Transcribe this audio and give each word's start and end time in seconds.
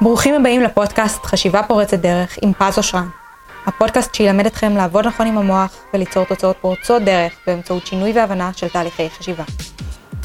ברוכים 0.00 0.34
הבאים 0.34 0.62
לפודקאסט 0.62 1.24
חשיבה 1.24 1.62
פורצת 1.62 1.98
דרך 1.98 2.38
עם 2.42 2.52
פז 2.52 2.78
אושרן. 2.78 3.08
הפודקאסט 3.66 4.14
שילמד 4.14 4.46
אתכם 4.46 4.76
לעבוד 4.76 5.06
נכון 5.06 5.26
עם 5.26 5.38
המוח 5.38 5.76
וליצור 5.94 6.24
תוצאות 6.24 6.56
פורצות 6.60 7.02
דרך 7.02 7.32
באמצעות 7.46 7.86
שינוי 7.86 8.12
והבנה 8.12 8.50
של 8.56 8.68
תהליכי 8.68 9.10
חשיבה. 9.10 9.44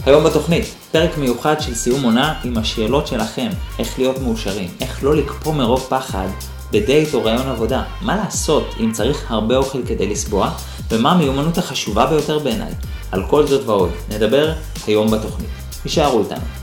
היום 0.05 0.23
בתוכנית, 0.23 0.65
פרק 0.91 1.17
מיוחד 1.17 1.61
של 1.61 1.75
סיום 1.75 2.03
עונה 2.03 2.39
עם 2.43 2.57
השאלות 2.57 3.07
שלכם, 3.07 3.49
איך 3.79 3.99
להיות 3.99 4.21
מאושרים, 4.21 4.69
איך 4.81 5.03
לא 5.03 5.15
לקפוא 5.15 5.53
מרוב 5.53 5.85
פחד 5.89 6.27
בדייט 6.71 7.13
או 7.13 7.23
רעיון 7.23 7.47
עבודה, 7.47 7.83
מה 8.01 8.15
לעשות 8.15 8.75
אם 8.79 8.91
צריך 8.91 9.31
הרבה 9.31 9.57
אוכל 9.57 9.85
כדי 9.87 10.07
לסבוע, 10.07 10.51
ומה 10.91 11.11
המיומנות 11.11 11.57
החשובה 11.57 12.05
ביותר 12.05 12.39
בעיניי. 12.39 12.71
על 13.11 13.23
כל 13.29 13.47
זאת 13.47 13.67
ועוד, 13.67 13.91
נדבר 14.09 14.53
היום 14.87 15.11
בתוכנית. 15.11 15.49
הישארו 15.83 16.19
איתנו. 16.19 16.62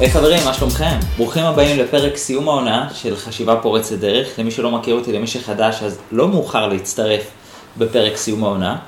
היי 0.00 0.08
hey, 0.08 0.12
חברים, 0.12 0.44
מה 0.44 0.54
שלומכם? 0.54 0.98
ברוכים 1.16 1.44
הבאים 1.44 1.78
לפרק 1.78 2.16
סיום 2.16 2.48
העונה 2.48 2.88
של 2.94 3.16
חשיבה 3.16 3.56
פורצת 3.56 3.98
דרך. 3.98 4.38
למי 4.38 4.50
שלא 4.50 4.70
מכיר 4.70 4.94
אותי, 4.94 5.12
למי 5.12 5.26
שחדש, 5.26 5.82
אז 5.82 5.98
לא 6.12 6.28
מאוחר 6.28 6.68
להצטרף 6.68 7.30
בפרק 7.78 8.16
סיום 8.16 8.44
העונה. 8.44 8.78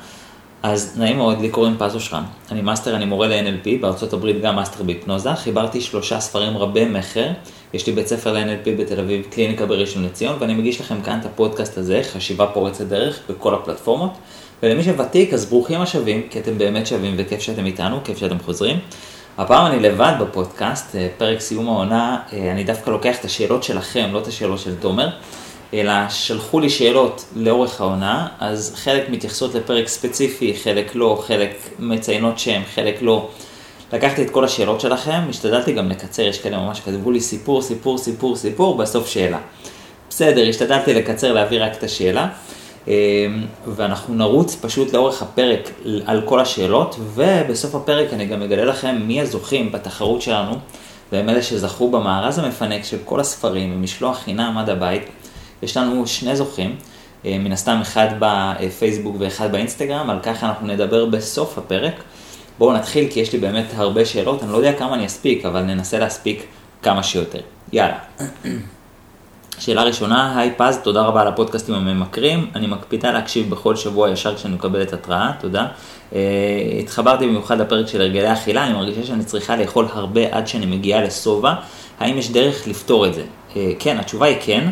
אז 0.62 0.94
נעים 0.98 1.16
מאוד, 1.16 1.40
לי 1.40 1.48
קוראים 1.48 1.76
פז 1.78 1.94
אושרן. 1.94 2.22
אני 2.50 2.62
מאסטר, 2.62 2.96
אני 2.96 3.04
מורה 3.04 3.28
ל-NLP, 3.28 3.68
בארצות 3.80 4.12
הברית 4.12 4.40
גם 4.40 4.56
מאסטר 4.56 4.82
בהיפנוזה. 4.82 5.34
חיברתי 5.34 5.80
שלושה 5.80 6.20
ספרים 6.20 6.56
רבי 6.56 6.84
מכר. 6.84 7.28
יש 7.74 7.86
לי 7.86 7.92
בית 7.92 8.06
ספר 8.06 8.32
ל-NLP 8.32 8.70
בתל 8.78 9.00
אביב, 9.00 9.26
קליניקה 9.30 9.66
בראשון 9.66 10.04
לציון, 10.04 10.36
ואני 10.38 10.54
מגיש 10.54 10.80
לכם 10.80 11.02
כאן 11.02 11.18
את 11.20 11.24
הפודקאסט 11.24 11.78
הזה, 11.78 12.02
חשיבה 12.12 12.46
פורצת 12.46 12.84
דרך, 12.84 13.20
בכל 13.28 13.54
הפלטפורמות. 13.54 14.12
ולמי 14.62 14.84
שוותיק, 14.84 15.34
אז 15.34 15.44
ברוכים 15.44 15.80
השבים, 15.80 16.22
כי 16.30 16.38
אתם 16.38 16.58
באמת 16.58 16.86
שווים 16.86 17.14
וכיף 17.18 17.40
שאתם 17.40 17.66
איתנו, 17.66 17.98
כיף 18.04 18.18
שאתם 18.18 18.38
חוזרים. 18.44 18.78
הפעם 19.38 19.66
אני 19.66 19.80
לבד 19.80 20.12
בפודקאסט, 20.20 20.96
אה, 20.96 21.08
פרק 21.18 21.40
סיום 21.40 21.68
העונה, 21.68 22.18
אה, 22.32 22.52
אני 22.52 22.64
דווקא 22.64 22.90
לוקח 22.90 23.18
את 23.20 23.24
השאלות 23.24 23.62
שלכם, 23.62 24.10
לא 24.12 24.18
את 24.18 24.26
השאלות 24.26 24.58
של 24.58 24.74
תומר, 24.76 25.08
אלא 25.74 25.92
שלחו 26.08 26.60
לי 26.60 26.70
שאלות 26.70 27.24
לאורך 27.36 27.80
העונה, 27.80 28.28
אז 28.40 28.72
חלק 28.76 29.08
מתייחסות 29.08 29.54
לפרק 29.54 29.88
ספציפי, 29.88 30.54
חלק 30.62 30.94
לא, 30.94 31.22
חלק 31.26 31.56
מציינות 31.78 32.38
שם, 32.38 32.62
חלק 32.74 33.02
לא. 33.02 33.28
לקחתי 33.92 34.22
את 34.22 34.30
כל 34.30 34.44
השאלות 34.44 34.80
שלכם, 34.80 35.20
השתדלתי 35.28 35.72
גם 35.72 35.88
לקצר, 35.88 36.22
יש 36.22 36.38
כאלה 36.38 36.58
ממש 36.58 36.80
כתבו 36.80 37.10
לי 37.10 37.20
סיפור, 37.20 37.62
סיפור, 37.62 37.98
סיפור, 37.98 38.36
סיפור, 38.36 38.76
בסוף 38.76 39.08
שאלה. 39.08 39.38
בסדר, 40.10 40.48
השתדלתי 40.48 40.94
לקצר, 40.94 41.32
להביא 41.32 41.64
רק 41.64 41.72
את 41.78 41.82
השאלה. 41.82 42.28
אמ, 42.88 42.92
ואנחנו 43.66 44.14
נרוץ 44.14 44.56
פשוט 44.60 44.92
לאורך 44.92 45.22
הפרק 45.22 45.70
על 46.06 46.22
כל 46.24 46.40
השאלות, 46.40 46.96
ובסוף 47.14 47.74
הפרק 47.74 48.12
אני 48.12 48.26
גם 48.26 48.42
אגלה 48.42 48.64
לכם 48.64 49.02
מי 49.06 49.20
הזוכים 49.20 49.72
בתחרות 49.72 50.22
שלנו, 50.22 50.54
והם 51.12 51.28
אלה 51.28 51.42
שזכו 51.42 51.90
במארז 51.90 52.38
המפנק 52.38 52.84
של 52.84 52.98
כל 53.04 53.20
הספרים, 53.20 53.74
במשלוח 53.74 54.18
חינם 54.18 54.58
עד 54.58 54.70
הבית. 54.70 55.02
יש 55.62 55.76
לנו 55.76 56.06
שני 56.06 56.36
זוכים, 56.36 56.76
אה, 57.26 57.38
מן 57.38 57.52
הסתם 57.52 57.78
אחד 57.82 58.08
בפייסבוק 58.18 59.16
ואחד 59.18 59.52
באינסטגרם, 59.52 60.10
על 60.10 60.18
כך 60.22 60.44
אנחנו 60.44 60.66
נדבר 60.66 61.06
בסוף 61.06 61.58
הפרק. 61.58 61.94
בואו 62.58 62.72
נתחיל 62.72 63.08
כי 63.10 63.20
יש 63.20 63.32
לי 63.32 63.38
באמת 63.38 63.66
הרבה 63.74 64.04
שאלות, 64.04 64.42
אני 64.42 64.52
לא 64.52 64.56
יודע 64.56 64.72
כמה 64.72 64.94
אני 64.94 65.06
אספיק, 65.06 65.44
אבל 65.44 65.62
ננסה 65.62 65.98
להספיק 65.98 66.46
כמה 66.82 67.02
שיותר. 67.02 67.40
יאללה. 67.72 67.98
שאלה 69.64 69.82
ראשונה, 69.82 70.38
היי 70.38 70.52
פז, 70.56 70.78
תודה 70.82 71.02
רבה 71.02 71.20
על 71.20 71.28
הפודקאסטים 71.28 71.74
הממכרים, 71.74 72.50
אני 72.54 72.66
מקפידה 72.66 73.12
להקשיב 73.12 73.50
בכל 73.50 73.76
שבוע 73.76 74.10
ישר 74.10 74.36
כשאני 74.36 74.54
מקבלת 74.54 74.92
התראה, 74.92 75.30
תודה. 75.40 75.66
Uh, 76.10 76.14
התחברתי 76.80 77.26
במיוחד 77.26 77.60
לפרק 77.60 77.88
של 77.88 78.00
הרגלי 78.00 78.32
אכילה, 78.32 78.66
אני 78.66 78.72
מרגישה 78.72 79.04
שאני 79.04 79.24
צריכה 79.24 79.56
לאכול 79.56 79.88
הרבה 79.92 80.20
עד 80.30 80.46
שאני 80.46 80.66
מגיעה 80.66 81.02
לשובע, 81.02 81.54
האם 82.00 82.18
יש 82.18 82.30
דרך 82.30 82.68
לפתור 82.68 83.06
את 83.06 83.14
זה? 83.14 83.22
Uh, 83.22 83.56
כן, 83.78 83.98
התשובה 83.98 84.26
היא 84.26 84.36
כן, 84.40 84.70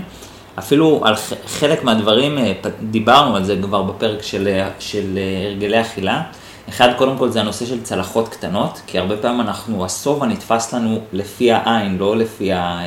אפילו 0.58 1.00
על 1.04 1.14
חלק 1.46 1.84
מהדברים 1.84 2.38
uh, 2.38 2.68
דיברנו 2.82 3.36
על 3.36 3.44
זה 3.44 3.56
כבר 3.62 3.82
בפרק 3.82 4.22
של, 4.22 4.48
של 4.78 5.18
הרגלי 5.46 5.80
אכילה. 5.80 6.22
אחד, 6.68 6.88
קודם 6.98 7.18
כל 7.18 7.28
זה 7.28 7.40
הנושא 7.40 7.66
של 7.66 7.82
צלחות 7.82 8.28
קטנות, 8.28 8.80
כי 8.86 8.98
הרבה 8.98 9.16
פעמים 9.16 9.40
אנחנו, 9.40 9.84
השובע 9.84 10.26
נתפס 10.26 10.72
לנו 10.72 11.00
לפי 11.12 11.52
העין, 11.52 11.98
לא 11.98 12.16
לפי 12.16 12.52
ה... 12.52 12.80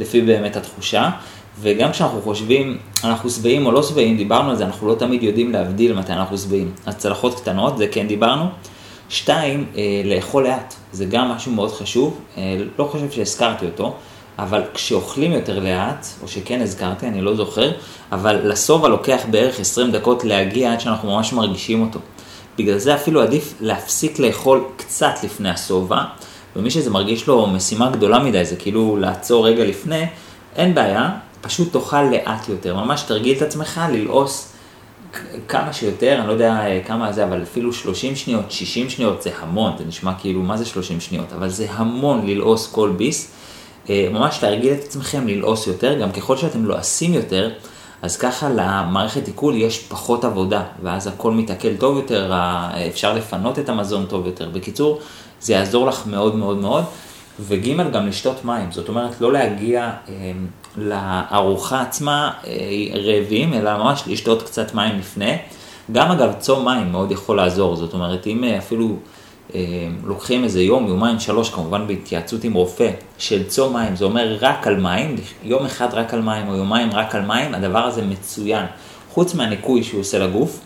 לפי 0.00 0.20
באמת 0.20 0.56
התחושה. 0.56 1.10
וגם 1.60 1.92
כשאנחנו 1.92 2.22
חושבים, 2.22 2.78
אנחנו 3.04 3.30
שבעים 3.30 3.66
או 3.66 3.72
לא 3.72 3.82
שבעים, 3.82 4.16
דיברנו 4.16 4.50
על 4.50 4.56
זה, 4.56 4.64
אנחנו 4.64 4.88
לא 4.88 4.94
תמיד 4.94 5.22
יודעים 5.22 5.52
להבדיל 5.52 5.92
מתי 5.92 6.12
אנחנו 6.12 6.38
שבעים. 6.38 6.72
אז 6.86 6.96
צלחות 6.96 7.40
קטנות, 7.40 7.78
זה 7.78 7.86
כן 7.86 8.06
דיברנו. 8.06 8.44
שתיים, 9.08 9.66
אה, 9.76 10.02
לאכול 10.04 10.42
לאט, 10.42 10.74
זה 10.92 11.04
גם 11.04 11.28
משהו 11.28 11.52
מאוד 11.52 11.72
חשוב, 11.72 12.20
אה, 12.36 12.56
לא 12.78 12.84
חושב 12.84 13.10
שהזכרתי 13.10 13.66
אותו, 13.66 13.94
אבל 14.38 14.62
כשאוכלים 14.74 15.32
יותר 15.32 15.58
לאט, 15.58 16.06
או 16.22 16.28
שכן 16.28 16.60
הזכרתי, 16.62 17.06
אני 17.06 17.20
לא 17.20 17.34
זוכר, 17.34 17.72
אבל 18.12 18.40
לשובע 18.44 18.88
לוקח 18.88 19.20
בערך 19.30 19.60
20 19.60 19.90
דקות 19.90 20.24
להגיע 20.24 20.72
עד 20.72 20.80
שאנחנו 20.80 21.10
ממש 21.16 21.32
מרגישים 21.32 21.82
אותו. 21.82 21.98
בגלל 22.58 22.78
זה 22.78 22.94
אפילו 22.94 23.22
עדיף 23.22 23.54
להפסיק 23.60 24.18
לאכול 24.18 24.64
קצת 24.76 25.14
לפני 25.22 25.50
השובע, 25.50 26.04
ומי 26.56 26.70
שזה 26.70 26.90
מרגיש 26.90 27.26
לו 27.26 27.46
משימה 27.46 27.90
גדולה 27.90 28.18
מדי, 28.18 28.44
זה 28.44 28.56
כאילו 28.56 28.96
לעצור 28.96 29.46
רגע 29.46 29.64
לפני, 29.64 30.06
אין 30.56 30.74
בעיה, 30.74 31.10
פשוט 31.40 31.72
תאכל 31.72 32.02
לאט 32.02 32.48
יותר, 32.48 32.76
ממש 32.76 33.02
תרגיל 33.02 33.36
את 33.36 33.42
עצמך 33.42 33.80
ללעוס 33.92 34.52
כמה 35.48 35.72
שיותר, 35.72 36.18
אני 36.18 36.26
לא 36.26 36.32
יודע 36.32 36.66
אה, 36.66 36.80
כמה 36.86 37.12
זה, 37.12 37.24
אבל 37.24 37.42
אפילו 37.42 37.72
30 37.72 38.16
שניות, 38.16 38.50
60 38.50 38.90
שניות 38.90 39.22
זה 39.22 39.30
המון, 39.40 39.72
זה 39.78 39.84
נשמע 39.84 40.12
כאילו 40.18 40.42
מה 40.42 40.56
זה 40.56 40.64
30 40.64 41.00
שניות, 41.00 41.32
אבל 41.32 41.48
זה 41.48 41.66
המון 41.70 42.26
ללעוס 42.26 42.72
כל 42.72 42.92
ביס, 42.96 43.32
אה, 43.90 44.08
ממש 44.12 44.38
להרגיל 44.42 44.72
את 44.72 44.84
עצמכם 44.84 45.28
ללעוס 45.28 45.66
יותר, 45.66 45.98
גם 46.00 46.12
ככל 46.12 46.36
שאתם 46.36 46.64
לועסים 46.64 47.14
יותר, 47.14 47.50
אז 48.02 48.16
ככה 48.16 48.48
למערכת 48.48 49.26
עיכול 49.26 49.54
יש 49.54 49.78
פחות 49.78 50.24
עבודה, 50.24 50.62
ואז 50.82 51.06
הכל 51.06 51.32
מתעכל 51.32 51.76
טוב 51.76 51.96
יותר, 51.96 52.32
אפשר 52.88 53.14
לפנות 53.14 53.58
את 53.58 53.68
המזון 53.68 54.06
טוב 54.06 54.26
יותר. 54.26 54.48
בקיצור, 54.52 55.00
זה 55.42 55.52
יעזור 55.52 55.86
לך 55.86 56.06
מאוד 56.06 56.36
מאוד 56.36 56.56
מאוד. 56.56 56.84
וג' 57.40 57.92
גם 57.92 58.06
לשתות 58.06 58.44
מים, 58.44 58.72
זאת 58.72 58.88
אומרת 58.88 59.20
לא 59.20 59.32
להגיע 59.32 59.90
אה, 60.08 60.32
לארוחה 60.76 61.82
עצמה 61.82 62.32
אה, 62.46 62.52
רעבים, 62.94 63.54
אלא 63.54 63.78
ממש 63.78 64.02
לשתות 64.06 64.42
קצת 64.42 64.74
מים 64.74 64.98
לפני. 64.98 65.38
גם 65.92 66.10
אגב 66.10 66.32
צום 66.38 66.64
מים 66.64 66.92
מאוד 66.92 67.10
יכול 67.10 67.36
לעזור, 67.36 67.76
זאת 67.76 67.94
אומרת 67.94 68.26
אם 68.26 68.44
אה, 68.44 68.58
אפילו 68.58 68.96
אה, 69.54 69.60
לוקחים 70.04 70.44
איזה 70.44 70.62
יום, 70.62 70.86
יומיים, 70.86 71.20
שלוש, 71.20 71.50
כמובן 71.50 71.86
בהתייעצות 71.86 72.44
עם 72.44 72.52
רופא, 72.52 72.90
של 73.18 73.48
צום 73.48 73.72
מים, 73.72 73.96
זה 73.96 74.04
אומר 74.04 74.36
רק 74.40 74.66
על 74.66 74.80
מים, 74.80 75.16
יום 75.42 75.64
אחד 75.64 75.94
רק 75.94 76.14
על 76.14 76.22
מים 76.22 76.48
או 76.48 76.56
יומיים 76.56 76.90
רק 76.92 77.14
על 77.14 77.22
מים, 77.22 77.54
הדבר 77.54 77.78
הזה 77.78 78.02
מצוין. 78.02 78.66
חוץ 79.10 79.34
מהניקוי 79.34 79.82
שהוא 79.82 80.00
עושה 80.00 80.18
לגוף, 80.18 80.60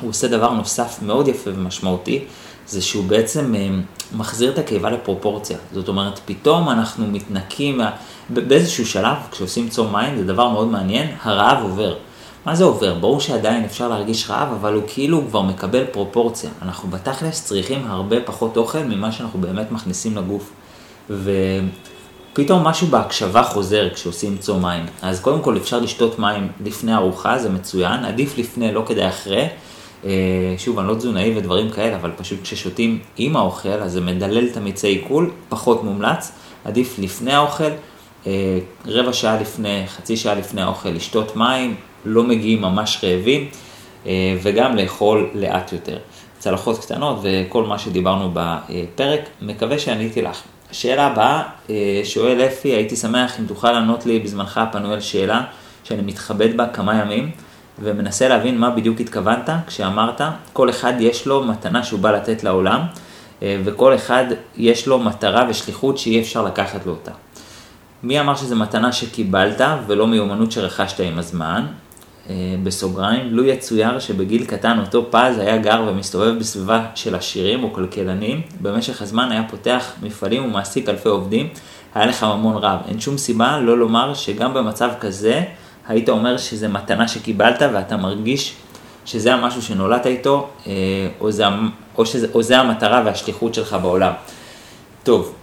הוא 0.00 0.10
עושה 0.10 0.28
דבר 0.28 0.50
נוסף 0.50 0.98
מאוד 1.02 1.28
יפה 1.28 1.50
ומשמעותי, 1.54 2.24
זה 2.66 2.82
שהוא 2.82 3.04
בעצם 3.04 3.54
אה, 3.54 3.68
מחזיר 4.16 4.52
את 4.52 4.58
הקיבה 4.58 4.90
לפרופורציה. 4.90 5.58
זאת 5.72 5.88
אומרת, 5.88 6.20
פתאום 6.24 6.68
אנחנו 6.68 7.06
מתנקים, 7.06 7.80
באיזשהו 8.30 8.86
שלב, 8.86 9.16
כשעושים 9.30 9.68
צום 9.68 9.92
מים, 9.92 10.16
זה 10.16 10.24
דבר 10.24 10.48
מאוד 10.48 10.68
מעניין, 10.68 11.08
הרעב 11.22 11.62
עובר. 11.62 11.94
מה 12.46 12.54
זה 12.54 12.64
עובר? 12.64 12.94
ברור 12.94 13.20
שעדיין 13.20 13.64
אפשר 13.64 13.88
להרגיש 13.88 14.30
רעב, 14.30 14.48
אבל 14.52 14.74
הוא 14.74 14.82
כאילו 14.86 15.22
כבר 15.28 15.42
מקבל 15.42 15.84
פרופורציה. 15.84 16.50
אנחנו 16.62 16.90
בתכלס 16.90 17.44
צריכים 17.44 17.86
הרבה 17.86 18.16
פחות 18.20 18.56
אוכל 18.56 18.78
ממה 18.78 19.12
שאנחנו 19.12 19.40
באמת 19.40 19.72
מכניסים 19.72 20.16
לגוף. 20.16 20.50
ופתאום 21.10 22.64
משהו 22.64 22.86
בהקשבה 22.86 23.42
חוזר 23.42 23.88
כשעושים 23.94 24.36
צום 24.36 24.62
מים. 24.62 24.86
אז 25.02 25.20
קודם 25.20 25.40
כל 25.40 25.56
אפשר 25.56 25.78
לשתות 25.78 26.18
מים 26.18 26.48
לפני 26.64 26.94
ארוחה, 26.94 27.38
זה 27.38 27.50
מצוין, 27.50 28.04
עדיף 28.04 28.38
לפני, 28.38 28.72
לא 28.72 28.82
כדי 28.86 29.08
אחרי. 29.08 29.48
אה, 30.04 30.54
שוב, 30.58 30.78
אני 30.78 30.88
לא 30.88 30.94
תזונאי 30.94 31.36
ודברים 31.36 31.70
כאלה, 31.70 31.96
אבל 31.96 32.10
פשוט 32.16 32.42
כששותים 32.42 32.98
עם 33.16 33.36
האוכל, 33.36 33.68
אז 33.68 33.92
זה 33.92 34.00
מדלל 34.00 34.46
את 34.46 34.56
המיצי 34.56 34.86
עיכול, 34.86 35.30
פחות 35.48 35.84
מומלץ, 35.84 36.32
עדיף 36.64 36.98
לפני 36.98 37.32
האוכל, 37.32 37.70
אה, 38.26 38.58
רבע 38.86 39.12
שעה 39.12 39.40
לפני, 39.40 39.82
חצי 39.86 40.16
שעה 40.16 40.34
לפני 40.34 40.62
האוכל, 40.62 40.88
לשתות 40.88 41.36
מים, 41.36 41.74
לא 42.04 42.22
מגיעים 42.22 42.62
ממש 42.62 43.04
רעבים, 43.04 43.48
אה, 44.06 44.36
וגם 44.42 44.76
לאכול 44.76 45.30
לאט 45.34 45.72
יותר. 45.72 45.98
צלחות 46.38 46.78
קטנות 46.78 47.18
וכל 47.22 47.64
מה 47.64 47.78
שדיברנו 47.78 48.30
בפרק, 48.32 49.20
מקווה 49.42 49.78
שעניתי 49.78 50.22
לך. 50.22 50.42
השאלה 50.70 51.06
הבאה, 51.06 51.42
שואל 52.04 52.40
אפי, 52.40 52.68
הייתי 52.68 52.96
שמח 52.96 53.40
אם 53.40 53.46
תוכל 53.46 53.72
לענות 53.72 54.06
לי 54.06 54.18
בזמנך 54.18 54.58
הפנוי 54.58 54.94
על 54.94 55.00
שאלה 55.00 55.44
שאני 55.84 56.02
מתכבד 56.02 56.56
בה 56.56 56.66
כמה 56.68 57.00
ימים. 57.00 57.30
ומנסה 57.78 58.28
להבין 58.28 58.58
מה 58.58 58.70
בדיוק 58.70 59.00
התכוונת 59.00 59.50
כשאמרת, 59.66 60.20
כל 60.52 60.70
אחד 60.70 60.92
יש 61.00 61.26
לו 61.26 61.44
מתנה 61.44 61.82
שהוא 61.84 62.00
בא 62.00 62.10
לתת 62.10 62.44
לעולם, 62.44 62.80
אה, 63.42 63.60
וכל 63.64 63.94
אחד 63.94 64.24
יש 64.56 64.86
לו 64.86 64.98
מטרה 64.98 65.46
ושליחות 65.48 65.98
שאי 65.98 66.20
אפשר 66.20 66.42
לקחת 66.42 66.86
לו 66.86 66.92
אותה. 66.92 67.12
מי 68.02 68.20
אמר 68.20 68.36
שזו 68.36 68.56
מתנה 68.56 68.92
שקיבלת 68.92 69.60
ולא 69.86 70.06
מיומנות 70.06 70.52
שרכשת 70.52 71.00
עם 71.00 71.18
הזמן? 71.18 71.66
בסוגריים, 72.62 73.34
לו 73.34 73.44
יצויר 73.44 73.98
שבגיל 73.98 74.44
קטן 74.44 74.78
אותו 74.78 75.06
פז 75.10 75.38
היה 75.38 75.56
גר 75.58 75.82
ומסתובב 75.88 76.38
בסביבה 76.38 76.86
של 76.94 77.14
עשירים 77.14 77.64
או 77.64 77.72
כלכלנים, 77.72 78.40
במשך 78.60 79.02
הזמן 79.02 79.32
היה 79.32 79.44
פותח 79.50 79.92
מפעלים 80.02 80.44
ומעסיק 80.44 80.88
אלפי 80.88 81.08
עובדים, 81.08 81.48
היה 81.94 82.06
לך 82.06 82.22
ממון 82.22 82.56
רב. 82.56 82.78
אין 82.88 83.00
שום 83.00 83.18
סיבה 83.18 83.58
לא 83.58 83.78
לומר 83.78 84.14
שגם 84.14 84.54
במצב 84.54 84.90
כזה, 85.00 85.42
היית 85.88 86.08
אומר 86.08 86.36
שזה 86.36 86.68
מתנה 86.68 87.08
שקיבלת 87.08 87.62
ואתה 87.72 87.96
מרגיש 87.96 88.54
שזה 89.04 89.34
המשהו 89.34 89.62
שנולדת 89.62 90.06
איתו, 90.06 90.48
או 91.20 91.32
זה, 91.32 91.44
או, 91.98 92.06
שזה, 92.06 92.26
או 92.34 92.42
זה 92.42 92.58
המטרה 92.58 93.02
והשליחות 93.04 93.54
שלך 93.54 93.76
בעולם. 93.82 94.12
טוב, 95.02 95.34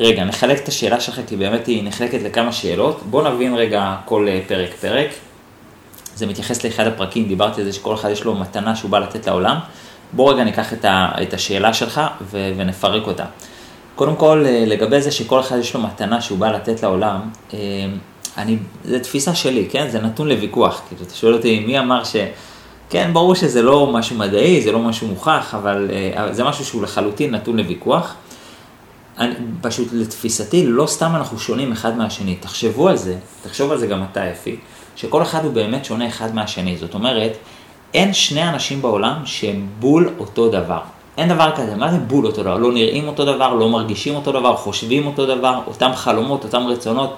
רגע, 0.00 0.24
נחלק 0.24 0.58
את 0.62 0.68
השאלה 0.68 1.00
שלך, 1.00 1.20
כי 1.26 1.36
באמת 1.36 1.66
היא 1.66 1.84
נחלקת 1.84 2.22
לכמה 2.22 2.52
שאלות. 2.52 3.00
בוא 3.10 3.28
נבין 3.28 3.54
רגע 3.54 3.96
כל 4.04 4.26
אה, 4.28 4.40
פרק 4.46 4.74
פרק. 4.74 5.08
זה 6.14 6.26
מתייחס 6.26 6.64
לאחד 6.64 6.86
הפרקים, 6.86 7.28
דיברתי 7.28 7.60
על 7.60 7.66
זה 7.66 7.72
שכל 7.72 7.94
אחד 7.94 8.10
יש 8.10 8.24
לו 8.24 8.34
מתנה 8.34 8.76
שהוא 8.76 8.90
בא 8.90 8.98
לתת 8.98 9.26
לעולם. 9.26 9.58
בוא 10.12 10.32
רגע 10.32 10.44
ניקח 10.44 10.72
את, 10.72 10.84
ה, 10.84 11.10
את 11.22 11.34
השאלה 11.34 11.74
שלך 11.74 12.00
ו, 12.22 12.52
ונפרק 12.56 13.06
אותה. 13.06 13.24
קודם 13.94 14.16
כל, 14.16 14.44
אה, 14.46 14.64
לגבי 14.66 15.00
זה 15.00 15.10
שכל 15.10 15.40
אחד 15.40 15.58
יש 15.58 15.74
לו 15.74 15.80
מתנה 15.80 16.20
שהוא 16.20 16.38
בא 16.38 16.50
לתת 16.50 16.82
לעולם, 16.82 17.20
אה, 17.54 17.58
אני, 18.38 18.56
זו 18.84 18.98
תפיסה 18.98 19.34
שלי, 19.34 19.68
כן? 19.70 19.88
זה 19.90 20.00
נתון 20.00 20.28
לוויכוח. 20.28 20.82
כאילו, 20.88 21.02
אתה 21.02 21.14
שואל 21.14 21.34
אותי, 21.34 21.60
מי 21.60 21.78
אמר 21.78 22.04
ש... 22.04 22.16
כן, 22.90 23.10
ברור 23.12 23.34
שזה 23.34 23.62
לא 23.62 23.86
משהו 23.92 24.16
מדעי, 24.16 24.62
זה 24.62 24.72
לא 24.72 24.78
משהו 24.78 25.08
מוכח, 25.08 25.54
אבל 25.54 25.90
זה 26.30 26.44
משהו 26.44 26.64
שהוא 26.64 26.82
לחלוטין 26.82 27.34
נתון 27.34 27.56
לוויכוח. 27.56 28.14
אני, 29.18 29.34
פשוט 29.60 29.88
לתפיסתי, 29.92 30.66
לא 30.66 30.86
סתם 30.86 31.12
אנחנו 31.14 31.38
שונים 31.38 31.72
אחד 31.72 31.98
מהשני. 31.98 32.34
תחשבו 32.34 32.88
על 32.88 32.96
זה, 32.96 33.16
תחשוב 33.42 33.72
על 33.72 33.78
זה 33.78 33.86
גם 33.86 34.02
אתה, 34.12 34.30
אפי, 34.30 34.56
שכל 34.96 35.22
אחד 35.22 35.44
הוא 35.44 35.52
באמת 35.52 35.84
שונה 35.84 36.08
אחד 36.08 36.34
מהשני. 36.34 36.76
זאת 36.76 36.94
אומרת, 36.94 37.36
אין 37.94 38.12
שני 38.12 38.48
אנשים 38.48 38.82
בעולם 38.82 39.16
שהם 39.24 39.66
בול 39.78 40.10
אותו 40.18 40.48
דבר. 40.48 40.80
אין 41.18 41.28
דבר 41.28 41.50
כזה, 41.56 41.76
מה 41.76 41.90
זה 41.90 41.98
בול 41.98 42.26
אותו 42.26 42.42
דבר? 42.42 42.58
לא 42.58 42.72
נראים 42.72 43.08
אותו 43.08 43.24
דבר, 43.24 43.54
לא 43.54 43.68
מרגישים 43.68 44.14
אותו 44.14 44.32
דבר, 44.32 44.56
חושבים 44.56 45.06
אותו 45.06 45.26
דבר, 45.26 45.60
אותם 45.66 45.90
חלומות, 45.94 46.44
אותם 46.44 46.66
רצונות. 46.66 47.16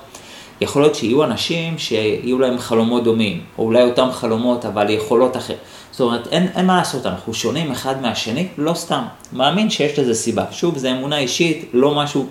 יכול 0.62 0.82
להיות 0.82 0.94
שיהיו 0.94 1.24
אנשים 1.24 1.78
שיהיו 1.78 2.38
להם 2.38 2.58
חלומות 2.58 3.04
דומים, 3.04 3.40
או 3.58 3.64
אולי 3.64 3.82
אותם 3.82 4.08
חלומות 4.12 4.64
אבל 4.64 4.90
יכולות 4.90 5.36
אחרות. 5.36 5.58
זאת 5.90 6.00
אומרת, 6.00 6.26
אין, 6.26 6.48
אין 6.54 6.66
מה 6.66 6.76
לעשות, 6.76 7.06
אנחנו 7.06 7.34
שונים 7.34 7.70
אחד 7.70 8.02
מהשני, 8.02 8.46
לא 8.58 8.74
סתם. 8.74 9.02
מאמין 9.32 9.70
שיש 9.70 9.98
לזה 9.98 10.14
סיבה. 10.14 10.44
שוב, 10.50 10.78
זה 10.78 10.92
אמונה 10.92 11.18
אישית, 11.18 11.70
לא 11.72 11.94
משהו, 11.94 12.26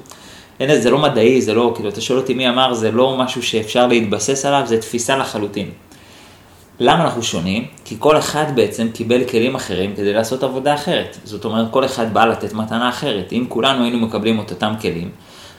אין, 0.59 0.81
זה 0.81 0.89
לא 0.89 0.97
מדעי, 0.97 1.41
זה 1.41 1.53
לא, 1.53 1.71
כאילו, 1.75 1.89
אתה 1.89 2.01
שואל 2.01 2.19
אותי 2.19 2.33
מי 2.33 2.49
אמר, 2.49 2.73
זה 2.73 2.91
לא 2.91 3.17
משהו 3.17 3.43
שאפשר 3.43 3.87
להתבסס 3.87 4.45
עליו, 4.45 4.63
זה 4.65 4.77
תפיסה 4.77 5.17
לחלוטין. 5.17 5.69
למה 6.79 7.03
אנחנו 7.03 7.23
שונים? 7.23 7.65
כי 7.85 7.95
כל 7.99 8.17
אחד 8.17 8.45
בעצם 8.55 8.87
קיבל 8.93 9.23
כלים 9.23 9.55
אחרים 9.55 9.95
כדי 9.95 10.13
לעשות 10.13 10.43
עבודה 10.43 10.73
אחרת. 10.73 11.17
זאת 11.23 11.45
אומרת, 11.45 11.67
כל 11.71 11.85
אחד 11.85 12.13
בא 12.13 12.25
לתת 12.25 12.53
מתנה 12.53 12.89
אחרת. 12.89 13.33
אם 13.33 13.45
כולנו 13.49 13.83
היינו 13.83 13.97
מקבלים 13.97 14.41
את 14.41 14.51
אותם 14.51 14.73
כלים, 14.81 15.09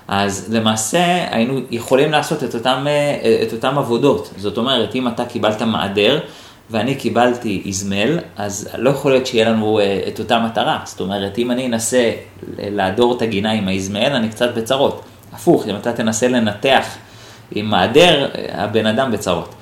אז 0.08 0.54
למעשה 0.54 1.26
היינו 1.30 1.60
יכולים 1.70 2.12
לעשות 2.12 2.44
את 2.44 2.54
אותם, 2.54 2.86
את 3.42 3.52
אותם 3.52 3.78
עבודות. 3.78 4.30
זאת 4.36 4.58
אומרת, 4.58 4.94
אם 4.94 5.08
אתה 5.08 5.24
קיבלת 5.24 5.62
מעדר, 5.62 6.20
ואני 6.70 6.94
קיבלתי 6.94 7.62
איזמל, 7.66 8.18
אז 8.36 8.68
לא 8.78 8.90
יכול 8.90 9.12
להיות 9.12 9.26
שיהיה 9.26 9.50
לנו 9.50 9.78
אה, 9.78 10.00
את 10.08 10.18
אותה 10.18 10.38
מטרה. 10.38 10.78
זאת 10.84 11.00
אומרת, 11.00 11.38
אם 11.38 11.50
אני 11.50 11.66
אנסה 11.66 12.12
להדור 12.58 13.16
את 13.16 13.22
הגינה 13.22 13.52
עם 13.52 13.68
האיזמל, 13.68 14.12
אני 14.12 14.28
קצת 14.28 14.54
בצרות. 14.54 15.02
הפוך, 15.32 15.68
אם 15.68 15.76
אתה 15.76 15.92
תנסה 15.92 16.28
לנתח 16.28 16.86
עם 17.54 17.66
מעדר, 17.66 18.28
הבן 18.52 18.86
אדם 18.86 19.12
בצרות. 19.12 19.54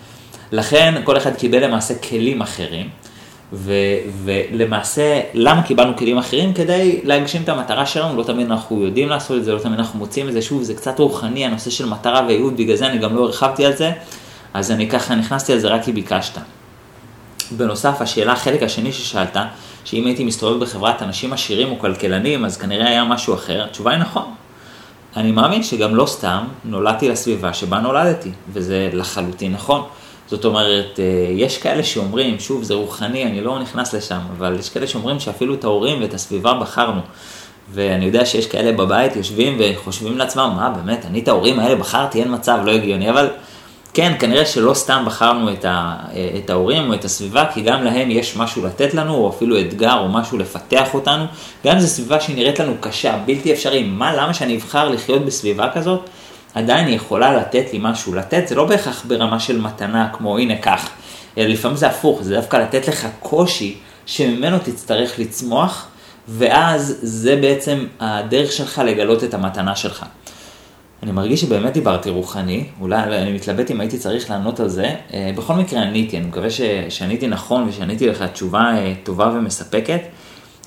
לכן 0.52 0.94
כל 1.04 1.16
אחד 1.16 1.34
קיבל 1.34 1.64
למעשה 1.64 1.94
כלים 1.94 2.42
אחרים, 2.42 2.88
ו, 3.52 3.72
ולמעשה, 4.24 5.20
למה 5.34 5.62
קיבלנו 5.62 5.96
כלים 5.96 6.18
אחרים? 6.18 6.54
כדי 6.54 7.00
להגשים 7.04 7.42
את 7.42 7.48
המטרה 7.48 7.86
שלנו, 7.86 8.16
לא 8.16 8.22
תמיד 8.22 8.50
אנחנו 8.50 8.84
יודעים 8.84 9.08
לעשות 9.08 9.36
את 9.38 9.44
זה, 9.44 9.54
לא 9.54 9.58
תמיד 9.58 9.78
אנחנו 9.78 9.98
מוצאים 9.98 10.28
את 10.28 10.32
זה, 10.32 10.42
שוב, 10.42 10.62
זה 10.62 10.74
קצת 10.74 10.98
רוחני, 10.98 11.44
הנושא 11.44 11.70
של 11.70 11.88
מטרה 11.88 12.26
וייעוד, 12.28 12.56
בגלל 12.56 12.76
זה 12.76 12.86
אני 12.86 12.98
גם 12.98 13.16
לא 13.16 13.24
הרחבתי 13.24 13.66
על 13.66 13.76
זה, 13.76 13.92
אז 14.54 14.70
אני 14.70 14.88
ככה 14.88 15.14
נכנסתי 15.14 15.52
על 15.52 15.58
זה 15.58 15.68
רק 15.68 15.84
כי 15.84 15.92
ביקשת. 15.92 16.38
בנוסף, 17.50 18.00
השאלה, 18.00 18.32
החלק 18.32 18.62
השני 18.62 18.92
ששאלת, 18.92 19.36
שאם 19.84 20.06
הייתי 20.06 20.24
מסתובב 20.24 20.60
בחברת 20.60 21.02
אנשים 21.02 21.32
עשירים 21.32 21.70
או 21.70 21.78
כלכלנים, 21.78 22.44
אז 22.44 22.56
כנראה 22.56 22.88
היה 22.88 23.04
משהו 23.04 23.34
אחר, 23.34 23.64
התשובה 23.64 23.90
היא 23.90 23.98
נכון. 23.98 24.24
אני 25.16 25.32
מאמין 25.32 25.62
שגם 25.62 25.96
לא 25.96 26.06
סתם 26.06 26.44
נולדתי 26.64 27.08
לסביבה 27.08 27.52
שבה 27.52 27.78
נולדתי, 27.80 28.30
וזה 28.52 28.90
לחלוטין 28.92 29.52
נכון. 29.52 29.82
זאת 30.30 30.44
אומרת, 30.44 31.00
אה, 31.00 31.32
יש 31.32 31.58
כאלה 31.58 31.82
שאומרים, 31.82 32.40
שוב, 32.40 32.62
זה 32.62 32.74
רוחני, 32.74 33.24
אני 33.24 33.40
לא 33.40 33.58
נכנס 33.58 33.94
לשם, 33.94 34.20
אבל 34.38 34.56
יש 34.58 34.68
כאלה 34.68 34.86
שאומרים 34.86 35.20
שאפילו 35.20 35.54
את 35.54 35.64
ההורים 35.64 36.02
ואת 36.02 36.14
הסביבה 36.14 36.54
בחרנו. 36.54 37.00
ואני 37.72 38.04
יודע 38.04 38.26
שיש 38.26 38.46
כאלה 38.46 38.72
בבית 38.72 39.16
יושבים 39.16 39.56
וחושבים 39.60 40.18
לעצמם, 40.18 40.52
מה 40.56 40.70
באמת, 40.70 41.06
אני 41.06 41.20
את 41.20 41.28
ההורים 41.28 41.60
האלה 41.60 41.74
בחרתי, 41.76 42.20
אין 42.20 42.34
מצב, 42.34 42.58
לא 42.64 42.70
הגיוני, 42.70 43.10
אבל 43.10 43.28
כן, 43.94 44.12
כנראה 44.18 44.46
שלא 44.46 44.74
סתם 44.74 45.02
בחרנו 45.06 45.52
את, 45.52 45.64
ה, 45.64 45.96
את 46.44 46.50
ההורים 46.50 46.88
או 46.88 46.94
את 46.94 47.04
הסביבה, 47.04 47.44
כי 47.54 47.60
גם 47.60 47.84
להם 47.84 48.10
יש 48.10 48.36
משהו 48.36 48.66
לתת 48.66 48.94
לנו, 48.94 49.14
או 49.14 49.28
אפילו 49.30 49.60
אתגר 49.60 49.98
או 49.98 50.08
משהו 50.08 50.38
לפתח 50.38 50.94
אותנו. 50.94 51.24
גם 51.64 51.74
אם 51.74 51.80
זו 51.80 51.88
סביבה 51.88 52.20
שהיא 52.20 52.36
נראית 52.36 52.60
לנו 52.60 52.74
קשה, 52.80 53.18
בלתי 53.26 53.52
אפשרי, 53.52 53.82
מה, 53.82 54.14
למה 54.14 54.34
שאני 54.34 54.56
אבחר 54.56 54.88
לחיות 54.88 55.24
בסביבה 55.24 55.68
כזאת? 55.74 56.10
עדיין 56.54 56.86
היא 56.86 56.96
יכולה 56.96 57.36
לתת 57.36 57.72
לי 57.72 57.78
משהו. 57.82 58.14
לתת 58.14 58.48
זה 58.48 58.54
לא 58.54 58.64
בהכרח 58.64 59.04
ברמה 59.08 59.40
של 59.40 59.60
מתנה, 59.60 60.08
כמו 60.12 60.38
הנה 60.38 60.56
כך, 60.56 60.90
אלא 61.38 61.46
לפעמים 61.46 61.76
זה 61.76 61.86
הפוך, 61.86 62.22
זה 62.22 62.34
דווקא 62.34 62.56
לתת 62.56 62.88
לך 62.88 63.08
קושי 63.20 63.76
שממנו 64.06 64.58
תצטרך 64.58 65.18
לצמוח, 65.18 65.86
ואז 66.28 66.98
זה 67.02 67.36
בעצם 67.36 67.86
הדרך 68.00 68.52
שלך 68.52 68.82
לגלות 68.86 69.24
את 69.24 69.34
המתנה 69.34 69.76
שלך. 69.76 70.06
אני 71.02 71.12
מרגיש 71.12 71.40
שבאמת 71.40 71.72
דיברתי 71.72 72.10
רוחני, 72.10 72.64
אולי 72.80 73.02
אני 73.02 73.32
מתלבט 73.32 73.70
אם 73.70 73.80
הייתי 73.80 73.98
צריך 73.98 74.30
לענות 74.30 74.60
על 74.60 74.68
זה. 74.68 74.94
אה, 75.14 75.30
בכל 75.36 75.54
מקרה 75.54 75.82
עניתי, 75.82 76.16
אני 76.18 76.26
מקווה 76.26 76.48
שעניתי 76.88 77.28
נכון 77.28 77.68
ושעניתי 77.68 78.06
לך 78.06 78.22
תשובה 78.22 78.72
אה, 78.76 78.92
טובה 79.02 79.32
ומספקת. 79.34 80.00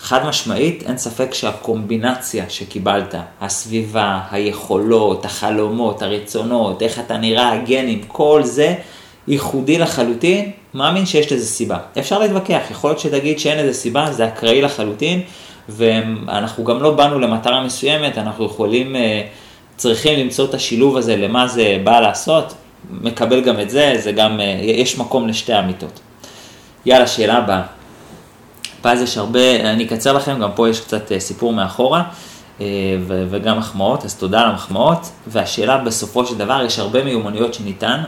חד 0.03 0.25
משמעית, 0.25 0.83
אין 0.87 0.97
ספק 0.97 1.33
שהקומבינציה 1.33 2.45
שקיבלת, 2.49 3.15
הסביבה, 3.41 4.19
היכולות, 4.31 5.25
החלומות, 5.25 6.01
הרצונות, 6.01 6.81
איך 6.81 6.99
אתה 6.99 7.17
נראה, 7.17 7.51
הגנים, 7.51 8.01
כל 8.07 8.41
זה 8.43 8.75
ייחודי 9.27 9.77
לחלוטין, 9.77 10.51
מאמין 10.73 11.05
שיש 11.05 11.31
לזה 11.31 11.45
סיבה. 11.45 11.77
אפשר 11.99 12.19
להתווכח, 12.19 12.61
יכול 12.71 12.89
להיות 12.89 12.99
שתגיד 12.99 13.39
שאין 13.39 13.65
לזה 13.65 13.73
סיבה, 13.73 14.11
זה 14.11 14.27
אקראי 14.27 14.61
לחלוטין, 14.61 15.21
ואנחנו 15.69 16.63
גם 16.63 16.83
לא 16.83 16.91
באנו 16.91 17.19
למטרה 17.19 17.63
מסוימת, 17.63 18.17
אנחנו 18.17 18.45
יכולים... 18.45 18.95
אה, 18.95 19.21
צריכים 19.75 20.19
למצוא 20.19 20.45
את 20.45 20.53
השילוב 20.53 20.97
הזה 20.97 21.15
למה 21.15 21.47
זה 21.47 21.77
בא 21.83 21.99
לעשות, 21.99 22.53
מקבל 23.01 23.41
גם 23.41 23.59
את 23.59 23.69
זה, 23.69 23.93
זה 23.97 24.11
גם, 24.11 24.39
אה, 24.39 24.59
יש 24.61 24.97
מקום 24.97 25.27
לשתי 25.27 25.59
אמיתות. 25.59 25.99
יאללה, 26.85 27.07
שאלה 27.07 27.37
הבאה. 27.37 27.82
פז 28.83 29.01
יש 29.01 29.17
הרבה, 29.17 29.71
אני 29.71 29.85
אקצר 29.85 30.13
לכם, 30.13 30.39
גם 30.39 30.49
פה 30.55 30.69
יש 30.69 30.81
קצת 30.81 31.11
אה, 31.11 31.19
סיפור 31.19 31.53
מאחורה, 31.53 32.03
אה, 32.61 32.65
וגם 33.07 33.57
מחמאות, 33.57 34.05
אז 34.05 34.15
תודה 34.15 34.41
על 34.41 34.49
המחמאות. 34.49 35.11
והשאלה 35.27 35.77
בסופו 35.77 36.25
של 36.25 36.37
דבר, 36.37 36.61
יש 36.65 36.79
הרבה 36.79 37.03
מיומנויות 37.03 37.53
שניתן, 37.53 38.03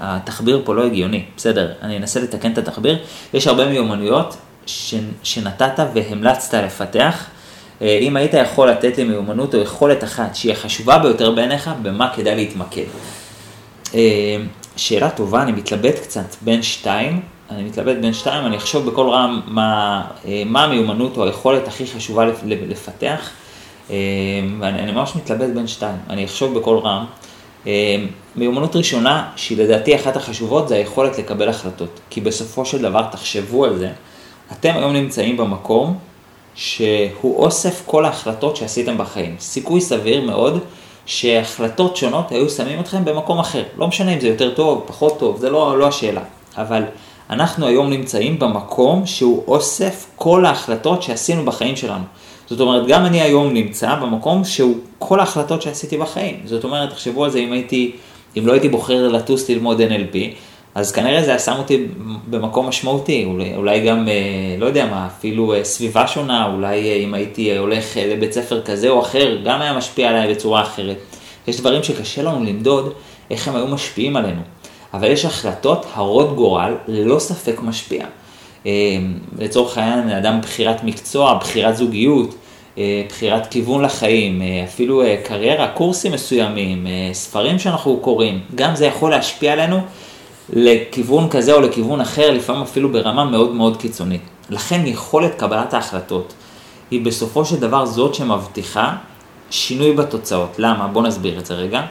התחביר 0.00 0.62
פה 0.64 0.74
לא 0.74 0.84
הגיוני, 0.84 1.24
בסדר, 1.36 1.72
אני 1.82 1.96
אנסה 1.96 2.20
לתקן 2.20 2.52
את 2.52 2.58
התחביר, 2.58 2.98
יש 3.34 3.46
הרבה 3.46 3.68
מיומנויות 3.68 4.36
שנתת 5.22 5.78
והמלצת 5.94 6.54
לפתח, 6.54 7.26
אה, 7.82 7.98
אם 8.00 8.16
היית 8.16 8.34
יכול 8.34 8.70
לתת 8.70 8.98
לי 8.98 9.04
מיומנות 9.04 9.54
או 9.54 9.60
יכולת 9.60 10.04
אחת 10.04 10.34
שהיא 10.34 10.52
החשובה 10.52 10.98
ביותר 10.98 11.30
בעיניך, 11.30 11.70
במה 11.82 12.12
כדאי 12.14 12.34
להתמקד. 12.34 12.84
אה, 13.94 14.36
שאלה 14.76 15.10
טובה, 15.10 15.42
אני 15.42 15.52
מתלבט 15.52 15.98
קצת 15.98 16.36
בין 16.40 16.62
שתיים, 16.62 17.20
אני 17.50 17.62
מתלבט 17.62 17.96
בין 17.96 18.12
שתיים, 18.12 18.46
אני 18.46 18.56
אחשוב 18.56 18.90
בכל 18.90 19.08
רם 19.08 19.40
מה, 19.46 20.02
אה, 20.26 20.42
מה 20.46 20.64
המיומנות 20.64 21.16
או 21.16 21.24
היכולת 21.24 21.68
הכי 21.68 21.86
חשובה 21.86 22.24
לפתח, 22.46 23.30
ואני 24.60 24.92
ממש 24.92 25.16
מתלבט 25.16 25.50
בין 25.54 25.66
שתיים, 25.66 25.96
אני 26.10 26.24
אחשוב 26.24 26.58
בכל 26.58 26.78
רם. 26.78 27.04
מיומנות 28.36 28.76
ראשונה, 28.76 29.30
שהיא 29.36 29.58
לדעתי 29.58 29.96
אחת 29.96 30.16
החשובות, 30.16 30.68
זה 30.68 30.74
היכולת 30.74 31.18
לקבל 31.18 31.48
החלטות. 31.48 32.00
כי 32.10 32.20
בסופו 32.20 32.64
של 32.64 32.82
דבר, 32.82 33.02
תחשבו 33.10 33.64
על 33.64 33.78
זה, 33.78 33.90
אתם 34.52 34.72
היום 34.76 34.92
נמצאים 34.92 35.36
במקום 35.36 35.98
שהוא 36.54 37.36
אוסף 37.36 37.82
כל 37.86 38.04
ההחלטות 38.04 38.56
שעשיתם 38.56 38.98
בחיים. 38.98 39.36
סיכוי 39.38 39.80
סביר 39.80 40.20
מאוד 40.20 40.58
שהחלטות 41.06 41.96
שונות 41.96 42.32
היו 42.32 42.50
שמים 42.50 42.80
אתכם 42.80 43.04
במקום 43.04 43.38
אחר. 43.38 43.62
לא 43.76 43.86
משנה 43.86 44.14
אם 44.14 44.20
זה 44.20 44.28
יותר 44.28 44.54
טוב, 44.54 44.84
פחות 44.86 45.18
טוב, 45.18 45.38
זה 45.38 45.50
לא, 45.50 45.78
לא 45.78 45.86
השאלה. 45.86 46.22
אבל 46.56 46.82
אנחנו 47.30 47.66
היום 47.66 47.90
נמצאים 47.90 48.38
במקום 48.38 49.06
שהוא 49.06 49.44
אוסף 49.48 50.06
כל 50.16 50.46
ההחלטות 50.46 51.02
שעשינו 51.02 51.44
בחיים 51.44 51.76
שלנו. 51.76 52.04
זאת 52.46 52.60
אומרת, 52.60 52.86
גם 52.86 53.06
אני 53.06 53.20
היום 53.20 53.52
נמצא 53.52 53.94
במקום 53.94 54.44
שהוא 54.44 54.76
כל 54.98 55.20
ההחלטות 55.20 55.62
שעשיתי 55.62 55.98
בחיים. 55.98 56.40
זאת 56.44 56.64
אומרת, 56.64 56.90
תחשבו 56.90 57.24
על 57.24 57.30
זה 57.30 57.38
אם 57.38 57.52
הייתי 57.52 57.92
אם 58.38 58.46
לא 58.46 58.52
הייתי 58.52 58.68
בוחר 58.68 59.08
לטוס 59.08 59.50
ללמוד 59.50 59.80
NLP, 59.80 60.16
אז 60.74 60.92
כנראה 60.92 61.22
זה 61.22 61.30
היה 61.30 61.38
שם 61.38 61.54
אותי 61.58 61.86
במקום 62.30 62.68
משמעותי, 62.68 63.24
אולי, 63.24 63.56
אולי 63.56 63.80
גם, 63.80 64.08
אה, 64.08 64.14
לא 64.58 64.66
יודע 64.66 64.86
מה, 64.86 65.06
אפילו 65.06 65.54
אה, 65.54 65.64
סביבה 65.64 66.06
שונה, 66.06 66.52
אולי 66.54 66.90
אה, 66.90 66.96
אם 66.96 67.14
הייתי 67.14 67.58
הולך 67.58 67.96
לבית 67.96 68.32
ספר 68.32 68.62
כזה 68.62 68.88
או 68.88 69.00
אחר, 69.00 69.38
גם 69.44 69.60
היה 69.60 69.72
משפיע 69.72 70.08
עליי 70.10 70.34
בצורה 70.34 70.62
אחרת. 70.62 70.96
יש 71.48 71.60
דברים 71.60 71.82
שקשה 71.82 72.22
לנו 72.22 72.44
למדוד 72.44 72.92
איך 73.30 73.48
הם 73.48 73.56
היו 73.56 73.66
משפיעים 73.66 74.16
עלינו, 74.16 74.40
אבל 74.94 75.10
יש 75.10 75.24
החלטות 75.24 75.86
הרות 75.94 76.36
גורל, 76.36 76.74
ללא 76.88 77.18
ספק 77.18 77.60
משפיע. 77.62 78.06
לצורך 79.38 79.78
העניין, 79.78 80.10
אדם 80.10 80.40
בחירת 80.40 80.84
מקצוע, 80.84 81.34
בחירת 81.34 81.76
זוגיות, 81.76 82.34
בחירת 83.08 83.46
כיוון 83.46 83.82
לחיים, 83.82 84.42
אפילו 84.64 85.02
קריירה, 85.24 85.68
קורסים 85.68 86.12
מסוימים, 86.12 86.86
ספרים 87.12 87.58
שאנחנו 87.58 87.96
קוראים, 87.96 88.40
גם 88.54 88.76
זה 88.76 88.86
יכול 88.86 89.10
להשפיע 89.10 89.52
עלינו 89.52 89.80
לכיוון 90.52 91.28
כזה 91.28 91.52
או 91.54 91.60
לכיוון 91.60 92.00
אחר, 92.00 92.30
לפעמים 92.30 92.62
אפילו 92.62 92.92
ברמה 92.92 93.24
מאוד 93.24 93.54
מאוד 93.54 93.76
קיצונית. 93.76 94.22
לכן 94.50 94.86
יכולת 94.86 95.34
קבלת 95.34 95.74
ההחלטות 95.74 96.34
היא 96.90 97.04
בסופו 97.04 97.44
של 97.44 97.56
דבר 97.56 97.86
זאת 97.86 98.14
שמבטיחה 98.14 98.96
שינוי 99.50 99.92
בתוצאות. 99.92 100.54
למה? 100.58 100.86
בואו 100.86 101.04
נסביר 101.04 101.38
את 101.38 101.46
זה 101.46 101.54
רגע. 101.54 101.82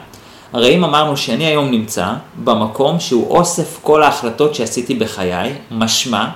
הרי 0.54 0.74
אם 0.74 0.84
אמרנו 0.84 1.16
שאני 1.16 1.46
היום 1.46 1.70
נמצא 1.70 2.12
במקום 2.44 3.00
שהוא 3.00 3.30
אוסף 3.30 3.78
כל 3.82 4.02
ההחלטות 4.02 4.54
שעשיתי 4.54 4.94
בחיי, 4.94 5.52
משמע, 5.70 6.28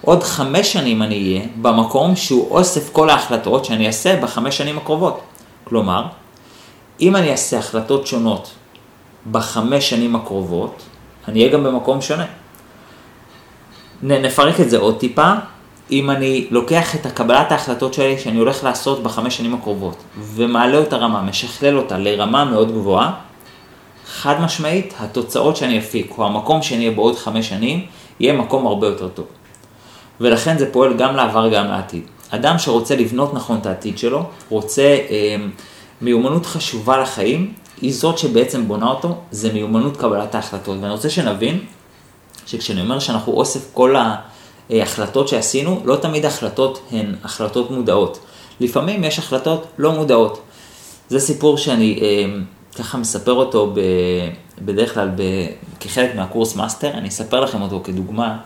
עוד 0.00 0.22
חמש 0.22 0.72
שנים 0.72 1.02
אני 1.02 1.14
אהיה 1.14 1.46
במקום 1.60 2.16
שהוא 2.16 2.50
אוסף 2.50 2.92
כל 2.92 3.10
ההחלטות 3.10 3.64
שאני 3.64 3.86
אעשה 3.86 4.20
בחמש 4.20 4.58
שנים 4.58 4.78
הקרובות. 4.78 5.20
כלומר, 5.64 6.04
אם 7.00 7.16
אני 7.16 7.30
אעשה 7.30 7.58
החלטות 7.58 8.06
שונות 8.06 8.50
בחמש 9.32 9.90
שנים 9.90 10.16
הקרובות, 10.16 10.82
אני 11.28 11.40
אהיה 11.40 11.52
גם 11.52 11.64
במקום 11.64 12.00
שונה. 12.00 12.26
נפרק 14.02 14.60
את 14.60 14.70
זה 14.70 14.78
עוד 14.78 14.98
טיפה, 14.98 15.32
אם 15.90 16.10
אני 16.10 16.46
לוקח 16.50 16.94
את 16.94 17.06
הקבלת 17.06 17.52
ההחלטות 17.52 17.94
שלי 17.94 18.18
שאני 18.18 18.38
הולך 18.38 18.64
לעשות 18.64 19.02
בחמש 19.02 19.36
שנים 19.36 19.54
הקרובות, 19.54 19.96
ומעלה 20.20 20.78
אותה 20.78 20.96
רמה, 20.96 21.22
משכלל 21.22 21.78
אותה 21.78 21.98
לרמה 21.98 22.44
מאוד 22.44 22.72
גבוהה, 22.72 23.12
חד 24.06 24.40
משמעית, 24.40 24.94
התוצאות 24.98 25.56
שאני 25.56 25.78
אפיק, 25.78 26.14
או 26.18 26.26
המקום 26.26 26.62
שאני 26.62 26.84
אהיה 26.84 26.96
בעוד 26.96 27.16
חמש 27.16 27.48
שנים, 27.48 27.86
יהיה 28.20 28.32
מקום 28.32 28.66
הרבה 28.66 28.86
יותר 28.86 29.08
טוב. 29.08 29.26
ולכן 30.20 30.58
זה 30.58 30.72
פועל 30.72 30.96
גם 30.96 31.16
לעבר 31.16 31.48
גם 31.48 31.66
לעתיד. 31.66 32.02
אדם 32.30 32.58
שרוצה 32.58 32.96
לבנות 32.96 33.34
נכון 33.34 33.58
את 33.58 33.66
העתיד 33.66 33.98
שלו, 33.98 34.24
רוצה 34.48 34.82
אה, 34.82 35.36
מיומנות 36.00 36.46
חשובה 36.46 36.96
לחיים, 36.96 37.52
היא 37.80 37.94
זאת 37.94 38.18
שבעצם 38.18 38.68
בונה 38.68 38.86
אותו, 38.86 39.16
זה 39.30 39.52
מיומנות 39.52 39.96
קבלת 39.96 40.34
ההחלטות. 40.34 40.78
ואני 40.80 40.92
רוצה 40.92 41.10
שנבין 41.10 41.58
שכשאני 42.46 42.80
אומר 42.80 42.98
שאנחנו 42.98 43.32
אוסף 43.32 43.60
כל 43.72 43.96
ההחלטות 44.70 45.28
שעשינו, 45.28 45.80
לא 45.84 45.96
תמיד 45.96 46.26
החלטות 46.26 46.82
הן 46.90 47.14
החלטות 47.24 47.70
מודעות. 47.70 48.18
לפעמים 48.60 49.04
יש 49.04 49.18
החלטות 49.18 49.66
לא 49.78 49.92
מודעות. 49.92 50.40
זה 51.08 51.20
סיפור 51.20 51.58
שאני 51.58 51.98
אה, 52.02 52.38
ככה 52.78 52.98
מספר 52.98 53.32
אותו 53.32 53.72
ב, 53.74 53.80
בדרך 54.64 54.94
כלל 54.94 55.10
ב, 55.16 55.22
כחלק 55.80 56.14
מהקורס 56.14 56.56
מאסטר, 56.56 56.90
אני 56.90 57.08
אספר 57.08 57.40
לכם 57.40 57.62
אותו 57.62 57.80
כדוגמה, 57.84 58.38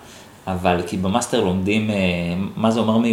אבל 0.46 0.82
כי 0.86 0.96
במאסטר 0.96 1.44
לומדים 1.44 1.90
אה, 1.90 1.96
מה 2.56 2.70
זה 2.70 2.80
אומר 2.80 3.04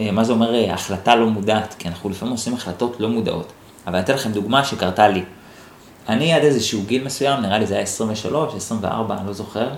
אה, 0.00 0.12
מה 0.12 0.24
זה 0.24 0.32
אומר 0.32 0.54
אה, 0.54 0.74
החלטה 0.74 1.16
לא 1.16 1.26
מודעת, 1.26 1.74
כי 1.78 1.88
אנחנו 1.88 2.10
לפעמים 2.10 2.32
עושים 2.32 2.54
החלטות 2.54 2.96
לא 3.00 3.08
מודעות. 3.08 3.52
אבל 3.86 3.94
אני 3.94 4.04
אתן 4.04 4.14
לכם 4.14 4.32
דוגמה 4.32 4.64
שקרתה 4.64 5.08
לי. 5.08 5.22
אני 6.08 6.32
עד 6.32 6.42
איזשהו 6.42 6.82
גיל 6.86 7.04
מסוים, 7.04 7.40
נראה 7.40 7.58
לי 7.58 7.66
זה 7.66 7.74
היה 7.74 7.82
23, 7.82 8.54
24, 8.54 9.16
אני 9.18 9.26
לא 9.26 9.32
זוכר, 9.32 9.68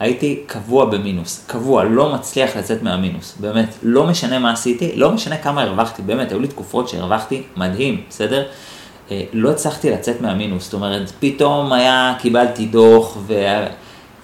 הייתי 0.00 0.40
קבוע 0.46 0.84
במינוס, 0.84 1.44
קבוע, 1.46 1.84
לא 1.84 2.14
מצליח 2.14 2.56
לצאת 2.56 2.82
מהמינוס, 2.82 3.36
באמת, 3.40 3.68
לא 3.82 4.06
משנה 4.06 4.38
מה 4.38 4.52
עשיתי, 4.52 4.92
לא 4.96 5.12
משנה 5.12 5.36
כמה 5.36 5.62
הרווחתי, 5.62 6.02
באמת, 6.02 6.30
היו 6.30 6.40
לי 6.40 6.48
תקופות 6.48 6.88
שהרווחתי 6.88 7.42
מדהים, 7.56 8.02
בסדר? 8.08 8.44
אה, 9.10 9.22
לא 9.32 9.50
הצלחתי 9.50 9.90
לצאת 9.90 10.20
מהמינוס, 10.20 10.64
זאת 10.64 10.74
אומרת, 10.74 11.12
פתאום 11.20 11.72
היה, 11.72 12.14
קיבלתי 12.18 12.66
דוח, 12.66 13.16
ו... 13.26 13.34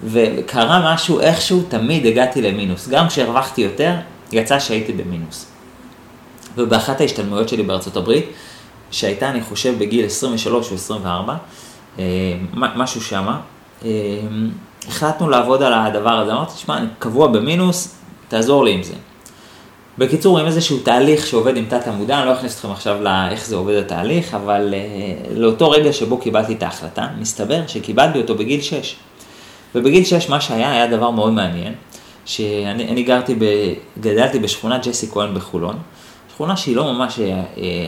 וקרה 0.05 0.95
משהו, 0.95 1.21
איכשהו 1.21 1.63
תמיד 1.69 2.07
הגעתי 2.07 2.43
למינוס, 2.43 2.89
גם 2.89 3.09
כשהרווחתי 3.09 3.61
יותר, 3.61 3.95
יצא 4.33 4.59
שהייתי 4.59 4.93
במינוס. 4.93 5.47
ובאחת 6.57 7.01
ההשתלמויות 7.01 7.49
שלי 7.49 7.63
בארצות 7.63 7.97
הברית, 7.97 8.25
שהייתה, 8.91 9.31
אני 9.31 9.43
חושב, 9.43 9.79
בגיל 9.79 10.07
23 10.07 10.71
או 10.71 10.75
24, 10.75 11.37
אה, 11.99 12.05
משהו 12.55 13.01
שמה. 13.01 13.41
אה, 13.85 13.91
החלטנו 14.89 15.31
לעבוד 15.31 15.63
על 15.63 15.73
הדבר 15.75 16.11
הזה, 16.11 16.33
אמרתי, 16.33 16.53
תשמע, 16.55 16.79
אני 16.79 16.87
קבוע 16.99 17.29
במינוס, 17.29 17.95
תעזור 18.29 18.65
לי 18.65 18.73
עם 18.73 18.83
זה. 18.83 18.95
בקיצור, 19.99 20.39
עם 20.39 20.47
איזשהו 20.47 20.79
תהליך 20.79 21.27
שעובד 21.27 21.57
עם 21.57 21.65
תת 21.69 21.87
עמודה, 21.87 22.19
אני 22.19 22.27
לא 22.27 22.33
אכניס 22.33 22.55
אתכם 22.55 22.71
עכשיו 22.71 23.03
לאיך 23.03 23.47
זה 23.47 23.57
עובד 23.57 23.75
התהליך, 23.75 24.35
אבל 24.35 24.75
uh, 24.75 25.33
לאותו 25.39 25.71
רגע 25.71 25.93
שבו 25.93 26.19
קיבלתי 26.19 26.53
את 26.53 26.63
ההחלטה, 26.63 27.09
מסתבר 27.19 27.63
שקיבלתי 27.67 28.19
אותו 28.19 28.35
בגיל 28.35 28.61
6. 28.61 28.97
ובגיל 29.75 30.05
6 30.05 30.29
מה 30.29 30.41
שהיה, 30.41 30.73
היה 30.73 30.87
דבר 30.87 31.11
מאוד 31.11 31.33
מעניין, 31.33 31.75
שאני 32.25 33.03
גרתי, 33.03 33.35
ב, 33.35 33.45
גדלתי 34.01 34.39
בשכונת 34.39 34.87
ג'סי 34.87 35.11
כהן 35.11 35.35
בחולון, 35.35 35.79
שכונה 36.35 36.57
שהיא 36.57 36.77
לא 36.77 36.93
ממש 36.93 37.21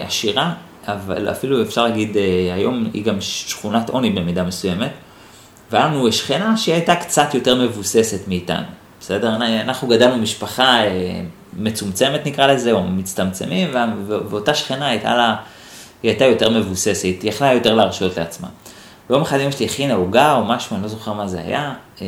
עשירה, 0.07 0.53
אבל 0.87 1.31
אפילו 1.31 1.63
אפשר 1.63 1.85
להגיד, 1.85 2.17
אה, 2.17 2.55
היום 2.55 2.87
היא 2.93 3.05
גם 3.05 3.21
שכונת 3.21 3.91
עוני 3.91 4.11
במידה 4.11 4.45
מסוימת, 4.45 4.91
והיה 5.71 5.87
לנו 5.87 6.13
שכנה 6.13 6.57
שהיא 6.57 6.75
הייתה 6.75 6.95
קצת 6.95 7.35
יותר 7.35 7.63
מבוססת 7.63 8.29
מאיתנו, 8.29 8.67
בסדר? 9.01 9.37
אנחנו 9.37 9.89
גדלנו 9.89 10.17
משפחה 10.17 10.85
אה, 10.85 11.21
מצומצמת 11.57 12.27
נקרא 12.27 12.47
לזה, 12.47 12.73
או 12.73 12.83
מצטמצמים, 12.83 13.71
ואותה 14.07 14.55
שכנה 14.55 14.89
הייתה 14.89 15.15
לה, 15.15 15.37
היא 16.03 16.11
הייתה 16.11 16.25
יותר 16.25 16.51
מבוססת, 16.51 17.03
היא 17.05 17.19
יכלה 17.23 17.53
יותר 17.53 17.75
להרשות 17.75 18.17
לעצמה. 18.17 18.49
ויום 19.11 19.23
אחד 19.23 19.41
אמא 19.41 19.51
שלי 19.51 19.67
הכינה 19.67 19.95
עוגה 19.95 20.35
או 20.35 20.45
משהו, 20.45 20.75
אני 20.75 20.83
לא 20.83 20.89
זוכר 20.89 21.13
מה 21.13 21.27
זה 21.27 21.41
היה, 21.41 21.75
אה, 22.03 22.07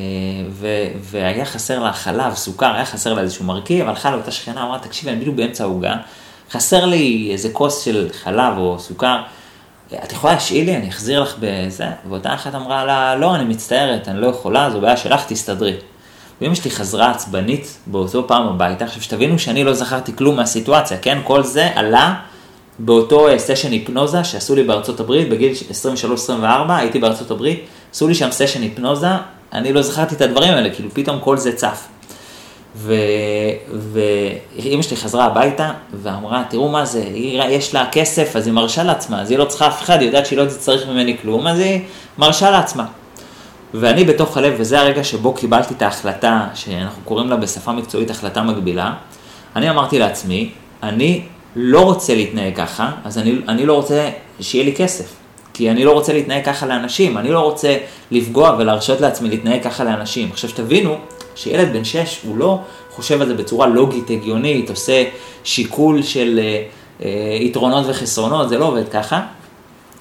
ו- 0.50 0.88
והיה 1.00 1.44
חסר 1.44 1.82
לה 1.82 1.92
חלב, 1.92 2.34
סוכר, 2.34 2.74
היה 2.74 2.84
חסר 2.84 3.14
לה 3.14 3.22
איזשהו 3.22 3.44
מרכיב, 3.44 3.88
הלכה 3.88 4.10
לאותה 4.10 4.30
שכנה, 4.30 4.62
אמרה, 4.62 4.78
תקשיבי, 4.78 5.10
אני 5.12 5.20
בדיוק 5.20 5.36
באמצע 5.36 5.64
העוגה, 5.64 5.94
חסר 6.50 6.84
לי 6.84 7.28
איזה 7.32 7.48
כוס 7.52 7.84
של 7.84 8.08
חלב 8.12 8.58
או 8.58 8.78
סוכר, 8.78 9.22
את 10.04 10.12
יכולה 10.12 10.32
להשאיל 10.32 10.66
לי, 10.66 10.76
אני 10.76 10.88
אחזיר 10.88 11.22
לך 11.22 11.36
בזה? 11.40 11.86
ואותה 12.08 12.34
אחת 12.34 12.54
אמרה 12.54 12.84
לה, 12.84 13.16
לא, 13.16 13.34
אני 13.34 13.44
מצטערת, 13.44 14.08
אני 14.08 14.20
לא 14.20 14.26
יכולה, 14.26 14.70
זו 14.70 14.80
בעיה 14.80 14.96
שלך, 14.96 15.24
תסתדרי. 15.28 15.76
ואמא 16.42 16.54
שלי 16.54 16.70
חזרה 16.70 17.10
עצבנית 17.10 17.76
באותו 17.86 18.28
פעם 18.28 18.46
הביתה, 18.48 18.84
עכשיו 18.84 19.02
שתבינו 19.02 19.38
שאני 19.38 19.64
לא 19.64 19.74
זכרתי 19.74 20.16
כלום 20.16 20.36
מהסיטואציה, 20.36 20.98
כן? 20.98 21.18
כל 21.24 21.42
זה 21.42 21.68
עלה 21.74 22.14
באותו 22.78 23.26
סשן 23.38 23.72
היפנוזה 23.72 24.24
שעשו 24.24 24.54
לי 24.54 24.62
בארצות 24.62 25.00
הברית, 25.00 25.28
בגיל 25.28 25.52
23-24, 26.30 26.42
הייתי 26.68 26.98
בארצות 26.98 27.30
הברית, 27.30 27.64
עשו 27.92 28.08
לי 28.08 28.14
שם 28.14 28.30
סשן 28.30 28.62
היפנוזה, 28.62 29.06
אני 29.52 29.72
לא 29.72 29.82
זכרתי 29.82 30.14
את 30.14 30.20
הדברים 30.20 30.54
האלה, 30.54 30.70
כאילו 30.70 30.88
פתאום 30.92 31.20
כל 31.20 31.36
זה 31.36 31.52
צף. 31.52 31.88
ואימא 33.92 34.82
שלי 34.82 34.96
חזרה 34.96 35.24
הביתה 35.24 35.70
ואמרה, 36.02 36.42
תראו 36.50 36.68
מה 36.68 36.84
זה, 36.84 37.02
היא, 37.14 37.42
יש 37.42 37.74
לה 37.74 37.86
כסף, 37.92 38.36
אז 38.36 38.46
היא 38.46 38.54
מרשה 38.54 38.82
לעצמה, 38.82 39.22
אז 39.22 39.30
היא 39.30 39.38
לא 39.38 39.44
צריכה 39.44 39.66
אף 39.66 39.82
אחד, 39.82 40.00
היא 40.00 40.06
יודעת 40.06 40.26
שהיא 40.26 40.38
לא 40.38 40.44
תצטרך 40.44 40.88
ממני 40.88 41.16
כלום, 41.22 41.46
אז 41.46 41.58
היא 41.58 41.80
מרשה 42.18 42.50
לעצמה. 42.50 42.86
ואני 43.74 44.04
בתוך 44.04 44.36
הלב, 44.36 44.54
וזה 44.58 44.80
הרגע 44.80 45.04
שבו 45.04 45.34
קיבלתי 45.34 45.74
את 45.74 45.82
ההחלטה, 45.82 46.46
שאנחנו 46.54 47.02
קוראים 47.04 47.30
לה 47.30 47.36
בשפה 47.36 47.72
מקצועית 47.72 48.10
החלטה 48.10 48.42
מגבילה, 48.42 48.94
אני 49.56 49.70
אמרתי 49.70 49.98
לעצמי, 49.98 50.50
אני 50.82 51.22
לא 51.56 51.80
רוצה 51.80 52.14
להתנהג 52.14 52.56
ככה, 52.56 52.90
אז 53.04 53.18
אני, 53.18 53.38
אני 53.48 53.66
לא 53.66 53.74
רוצה 53.74 54.10
שיהיה 54.40 54.64
לי 54.64 54.74
כסף. 54.76 55.14
כי 55.54 55.70
אני 55.70 55.84
לא 55.84 55.92
רוצה 55.92 56.12
להתנהג 56.12 56.44
ככה 56.44 56.66
לאנשים, 56.66 57.18
אני 57.18 57.30
לא 57.30 57.40
רוצה 57.40 57.76
לפגוע 58.10 58.56
ולהרשות 58.58 59.00
לעצמי 59.00 59.28
להתנהג 59.28 59.62
ככה 59.62 59.84
לאנשים. 59.84 60.28
עכשיו 60.32 60.50
שתבינו, 60.50 60.96
שילד 61.34 61.72
בן 61.72 61.84
6 61.84 62.20
הוא 62.24 62.36
לא 62.36 62.58
חושב 62.90 63.20
על 63.22 63.28
זה 63.28 63.34
בצורה 63.34 63.66
לוגית, 63.66 64.10
הגיונית, 64.10 64.70
עושה 64.70 65.04
שיקול 65.44 66.02
של 66.02 66.40
אה, 66.42 66.62
אה, 67.04 67.36
יתרונות 67.40 67.84
וחסרונות, 67.88 68.48
זה 68.48 68.58
לא 68.58 68.64
עובד 68.64 68.88
ככה, 68.88 69.20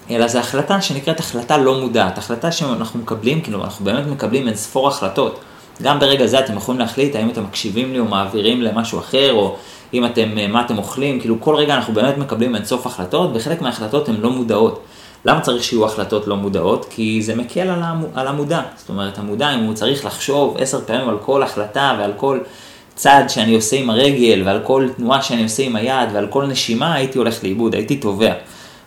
אלא 0.10 0.28
זו 0.28 0.40
החלטה 0.40 0.82
שנקראת 0.82 1.20
החלטה 1.20 1.58
לא 1.58 1.80
מודעת, 1.82 2.18
החלטה 2.18 2.52
שאנחנו 2.52 3.00
מקבלים, 3.00 3.42
כאילו 3.42 3.64
אנחנו 3.64 3.86
באמת 3.86 4.08
מקבלים 4.08 4.48
אין 4.48 4.56
ספור 4.56 4.88
החלטות. 4.88 5.40
גם 5.82 6.00
ברגע 6.00 6.26
זה 6.26 6.40
אתם 6.40 6.58
יכולים 6.58 6.80
להחליט 6.80 7.16
האם 7.16 7.30
אתם 7.30 7.44
מקשיבים 7.44 7.94
לי 7.94 8.00
או 8.00 8.06
מעבירים 8.06 8.62
למשהו 8.62 9.00
אחר, 9.00 9.34
או 9.34 9.56
אם 9.94 10.06
אתם, 10.06 10.38
אה, 10.38 10.48
מה 10.48 10.62
אתם 10.66 10.78
אוכלים, 10.78 11.20
כאילו 11.20 11.42
כל 11.42 11.56
רגע 11.56 11.76
אנחנו 11.76 11.94
באמת 11.94 12.18
מקבלים 12.18 12.56
אין 12.56 12.66
סוף 12.66 12.86
החלטות, 12.88 13.30
וחלק 13.34 13.62
מההחלטות 13.62 14.10
הן 14.10 14.16
לא 14.20 14.30
מודעות. 14.30 14.84
למה 15.26 15.42
צריך 15.42 15.64
שיהיו 15.64 15.86
החלטות 15.86 16.28
לא 16.28 16.38
מודעות? 16.38 16.86
כי 16.90 17.22
זה 17.22 17.36
מקל 17.36 17.60
על, 17.60 17.84
המ, 17.84 18.04
על 18.14 18.28
המודע. 18.28 18.62
זאת 18.78 18.90
אומרת, 18.90 19.18
המודע, 19.18 19.56
אם 19.56 19.60
הוא 19.60 19.74
צריך 19.74 20.06
לחשוב 20.06 20.58
עשר 20.60 20.82
פעמים 20.86 21.10
על 21.10 21.18
כל 21.18 21.44
החלטה 21.44 21.96
ועל 22.00 22.12
כל 22.18 22.40
צעד 22.96 23.30
שאני 23.30 23.56
עושה 23.56 23.76
עם 23.76 23.90
הרגל 23.90 24.42
ועל 24.46 24.60
כל 24.64 24.88
תנועה 24.98 25.22
שאני 25.22 25.44
עושה 25.44 25.64
עם 25.64 25.76
היד 25.76 26.10
ועל 26.14 26.28
כל 26.28 26.46
נשימה, 26.46 26.94
הייתי 26.94 27.18
הולך 27.18 27.44
לאיבוד, 27.44 27.76
הייתי 27.76 27.96
תובע. 27.96 28.34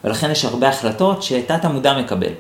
ולכן 0.05 0.31
יש 0.31 0.45
הרבה 0.45 0.69
החלטות 0.69 1.23
שתת 1.23 1.65
המודע 1.65 1.99
מקבל. 1.99 2.33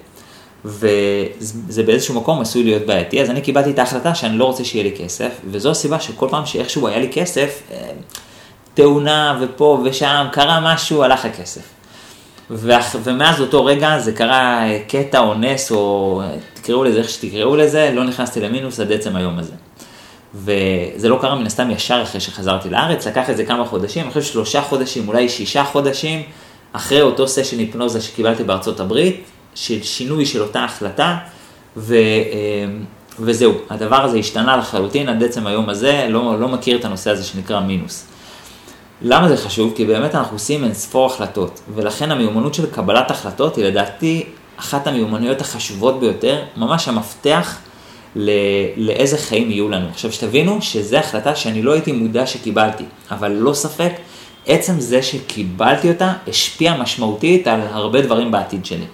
וזה 0.65 1.83
באיזשהו 1.87 2.15
מקום 2.15 2.41
עשוי 2.41 2.63
להיות 2.63 2.87
בעייתי, 2.87 3.23
אז 3.23 3.31
אני 3.31 3.41
קיבלתי 3.41 3.71
את 3.71 3.79
ההחלטה 3.79 4.15
שאני 4.15 4.39
לא 4.39 4.45
רוצה 4.45 4.65
שיהיה 4.65 4.85
לי 4.85 4.93
כסף, 4.99 5.31
וזו 5.51 5.71
הסיבה 5.71 6.01
שכל 6.01 6.29
פעם 6.31 6.47
שאיכשהו 6.47 6.89
היה 6.89 6.99
לי 6.99 7.09
כסף, 7.13 7.63
אה, 7.73 7.91
תאונה 8.75 9.39
ופה 9.41 9.81
ושם, 9.85 10.27
קרה 10.33 10.75
משהו, 10.75 11.03
הלך 11.03 11.25
הכסף. 11.25 11.63
ומאז 12.51 13.41
אותו 13.41 13.65
רגע 13.65 13.99
זה 13.99 14.13
קרה 14.13 14.69
אה, 14.69 14.79
קטע 14.89 15.19
או 15.19 15.35
נס, 15.35 15.71
או 15.73 16.23
תקראו 16.55 16.85
לזה 16.85 16.99
איך 16.99 17.09
שתקראו 17.09 17.57
לזה, 17.57 17.91
לא 17.95 18.05
נכנסתי 18.05 18.41
למינוס 18.41 18.81
עד 18.81 18.93
עצם 18.93 19.17
היום 19.17 19.39
הזה. 19.39 19.53
וזה 20.35 21.09
לא 21.09 21.19
קרה 21.21 21.35
מן 21.35 21.47
הסתם 21.47 21.71
ישר 21.71 22.03
אחרי 22.03 22.21
שחזרתי 22.21 22.71
לארץ, 22.71 23.07
לקח 23.07 23.31
את 23.31 23.37
זה 23.37 23.45
כמה 23.45 23.65
חודשים, 23.65 24.09
אחרי 24.09 24.23
שלושה 24.23 24.63
חודשים, 24.63 25.09
אולי 25.09 25.29
שישה 25.29 25.65
חודשים, 25.65 26.23
אחרי 26.77 27.03
אותו 27.03 27.29
סשן 27.29 27.59
היפנוזה 27.59 28.01
שקיבלתי 28.01 28.45
בארצות 28.45 28.81
הברית, 28.81 29.25
של 29.55 29.83
שינוי 29.83 30.27
של 30.27 30.43
אותה 30.43 30.65
החלטה, 30.65 31.17
ו, 31.77 31.95
אה, 31.95 32.01
וזהו, 33.21 33.53
הדבר 33.71 34.05
הזה 34.05 34.19
השתנה 34.19 34.57
לחלוטין 34.57 35.09
עד 35.09 35.23
עצם 35.23 35.47
היום 35.47 35.69
הזה, 35.69 36.07
לא, 36.11 36.41
לא 36.41 36.49
מכיר 36.49 36.79
את 36.79 36.85
הנושא 36.85 37.11
הזה 37.11 37.25
שנקרא 37.25 37.61
מינוס. 37.61 38.07
למה 39.03 39.29
זה 39.29 39.37
חשוב? 39.37 39.73
כי 39.77 39.85
באמת 39.85 40.15
אנחנו 40.15 40.37
עושים 40.37 40.65
אין 40.65 40.75
ספור 40.75 41.07
החלטות, 41.07 41.61
ולכן 41.75 42.11
המיומנות 42.11 42.55
של 42.55 42.71
קבלת 42.71 43.11
החלטות 43.11 43.57
היא 43.57 43.65
לדעתי 43.65 44.25
אחת 44.57 44.87
המיומנויות 44.87 45.41
החשובות 45.41 46.01
ביותר, 46.01 46.43
ממש 46.57 46.89
המפתח 46.89 47.59
ל- 48.17 48.31
לאיזה 48.77 49.19
חיים 49.19 49.51
יהיו 49.51 49.69
לנו. 49.69 49.89
עכשיו 49.89 50.13
שתבינו 50.13 50.63
שזו 50.63 50.97
החלטה 50.97 51.37
שאני 51.37 51.63
לא 51.63 51.73
הייתי 51.73 51.93
מודע 51.93 52.27
שקיבלתי, 52.27 52.85
אבל 53.11 53.33
לא 53.33 53.53
ספק, 53.55 53.93
עצם 54.47 54.81
זה 54.81 55.03
שקיבלתי 55.03 55.89
אותה 55.89 56.13
השפיע 56.29 56.77
משמעותית 56.77 57.47
על 57.47 57.61
הרבה 57.61 58.01
דברים 58.03 58.31
בעתיד 58.31 58.67
שלי. 58.67 58.85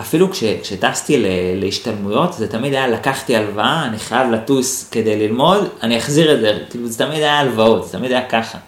אפילו 0.00 0.30
כש, 0.30 0.44
כשטסתי 0.44 1.24
להשתלמויות, 1.56 2.32
זה 2.32 2.48
תמיד 2.48 2.74
היה 2.74 2.88
לקחתי 2.88 3.36
הלוואה, 3.36 3.84
אני 3.84 3.98
חייב 3.98 4.30
לטוס 4.30 4.88
כדי 4.90 5.28
ללמוד, 5.28 5.68
אני 5.82 5.98
אחזיר 5.98 6.34
את 6.34 6.40
זה, 6.40 6.58
כאילו 6.70 6.88
זה 6.88 6.98
תמיד 6.98 7.18
היה 7.18 7.38
הלוואות, 7.38 7.86
זה 7.86 7.98
תמיד 7.98 8.12
היה 8.12 8.28
ככה. 8.28 8.58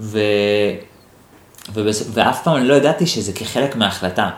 ו... 0.00 0.20
ובס... 1.72 2.10
ואף 2.12 2.42
פעם 2.44 2.56
אני 2.56 2.68
לא 2.68 2.74
ידעתי 2.74 3.06
שזה 3.06 3.32
כחלק 3.32 3.76
מההחלטה, 3.76 4.30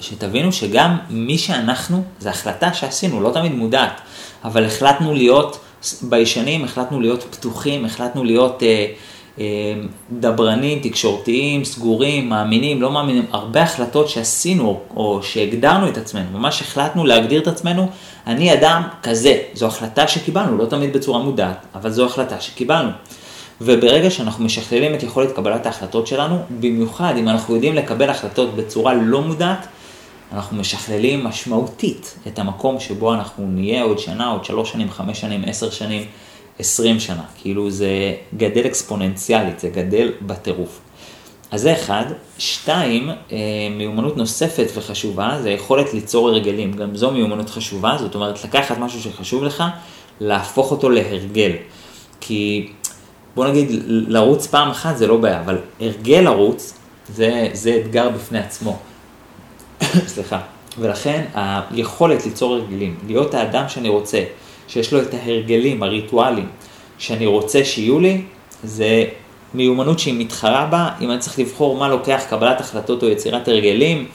ושתבינו 0.00 0.52
שגם 0.52 0.98
מי 1.10 1.38
שאנחנו, 1.38 2.04
זו 2.20 2.28
החלטה 2.28 2.74
שעשינו, 2.74 3.20
לא 3.20 3.30
תמיד 3.30 3.52
מודעת, 3.52 4.00
אבל 4.44 4.64
החלטנו 4.64 5.14
להיות 5.14 5.58
ביישנים, 6.02 6.64
החלטנו 6.64 7.00
להיות 7.00 7.22
פתוחים, 7.30 7.84
החלטנו 7.84 8.24
להיות 8.24 8.62
אה, 8.62 8.86
דברנים, 10.12 10.78
תקשורתיים, 10.82 11.64
סגורים, 11.64 12.28
מאמינים, 12.28 12.82
לא 12.82 12.90
מאמינים, 12.90 13.26
הרבה 13.30 13.62
החלטות 13.62 14.08
שעשינו 14.08 14.80
או 14.96 15.22
שהגדרנו 15.22 15.88
את 15.88 15.96
עצמנו, 15.96 16.38
ממש 16.38 16.62
החלטנו 16.62 17.06
להגדיר 17.06 17.42
את 17.42 17.46
עצמנו, 17.46 17.88
אני 18.26 18.52
אדם 18.52 18.82
כזה, 19.02 19.38
זו 19.54 19.66
החלטה 19.66 20.08
שקיבלנו, 20.08 20.58
לא 20.58 20.66
תמיד 20.66 20.92
בצורה 20.92 21.18
מודעת, 21.18 21.66
אבל 21.74 21.90
זו 21.90 22.06
החלטה 22.06 22.40
שקיבלנו. 22.40 22.90
וברגע 23.60 24.10
שאנחנו 24.10 24.44
משכללים 24.44 24.94
את 24.94 25.02
יכולת 25.02 25.32
קבלת 25.32 25.66
ההחלטות 25.66 26.06
שלנו, 26.06 26.38
במיוחד 26.60 27.14
אם 27.18 27.28
אנחנו 27.28 27.54
יודעים 27.54 27.74
לקבל 27.74 28.10
החלטות 28.10 28.56
בצורה 28.56 28.94
לא 28.94 29.22
מודעת, 29.22 29.66
אנחנו 30.32 30.56
משכללים 30.56 31.24
משמעותית 31.24 32.18
את 32.26 32.38
המקום 32.38 32.80
שבו 32.80 33.14
אנחנו 33.14 33.46
נהיה 33.46 33.82
עוד 33.82 33.98
שנה, 33.98 34.30
עוד 34.30 34.44
שלוש 34.44 34.72
שנים, 34.72 34.90
חמש 34.90 35.20
שנים, 35.20 35.42
עשר 35.46 35.70
שנים, 35.70 36.04
עשרים 36.62 37.00
שנה. 37.00 37.22
כאילו 37.40 37.70
זה 37.70 38.14
גדל 38.36 38.66
אקספוננציאלית, 38.66 39.60
זה 39.60 39.68
גדל 39.68 40.12
בטירוף. 40.20 40.80
אז 41.50 41.60
זה 41.60 41.72
אחד. 41.72 42.04
שתיים, 42.38 43.10
אה, 43.10 43.36
מיומנות 43.70 44.16
נוספת 44.16 44.66
וחשובה, 44.74 45.38
זה 45.42 45.50
יכולת 45.50 45.94
ליצור 45.94 46.28
הרגלים. 46.28 46.72
גם 46.72 46.96
זו 46.96 47.10
מיומנות 47.10 47.50
חשובה, 47.50 47.96
זאת 47.98 48.14
אומרת 48.14 48.44
לקחת 48.44 48.78
משהו 48.78 49.00
שחשוב 49.00 49.44
לך, 49.44 49.64
להפוך 50.20 50.70
אותו 50.70 50.90
להרגל. 50.90 51.52
כי 52.20 52.68
בוא 53.34 53.46
נגיד, 53.46 53.68
לרוץ 53.86 54.46
פעם 54.46 54.70
אחת 54.70 54.96
זה 54.96 55.06
לא 55.06 55.16
בעיה, 55.16 55.40
אבל 55.40 55.58
הרגל 55.80 56.20
לרוץ 56.20 56.78
זה, 57.08 57.48
זה 57.52 57.80
אתגר 57.80 58.08
בפני 58.08 58.38
עצמו. 58.38 58.78
סליחה. 60.12 60.40
ולכן 60.78 61.24
היכולת 61.34 62.24
ליצור 62.24 62.54
הרגלים, 62.54 62.96
להיות 63.06 63.34
האדם 63.34 63.68
שאני 63.68 63.88
רוצה, 63.88 64.24
שיש 64.68 64.92
לו 64.92 65.02
את 65.02 65.14
ההרגלים, 65.14 65.82
הריטואלים, 65.82 66.48
שאני 66.98 67.26
רוצה 67.26 67.64
שיהיו 67.64 68.00
לי, 68.00 68.22
זה 68.64 69.04
מיומנות 69.54 69.98
שהיא 69.98 70.14
מתחרה 70.18 70.66
בה, 70.66 70.88
אם 71.00 71.10
אני 71.10 71.18
צריך 71.18 71.38
לבחור 71.38 71.76
מה 71.76 71.88
לוקח 71.88 72.22
קבלת 72.30 72.60
החלטות 72.60 73.02
או 73.02 73.08
יצירת 73.08 73.48
הרגלים, 73.48 74.06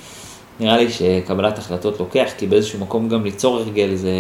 נראה 0.60 0.78
לי 0.78 0.92
שקבלת 0.92 1.58
החלטות 1.58 2.00
לוקח, 2.00 2.30
כי 2.38 2.48
באיזשהו 2.48 2.80
מקום 2.80 3.10
גם 3.10 3.24
ליצור 3.24 3.58
הרגל 3.58 3.96
זה, 3.96 4.12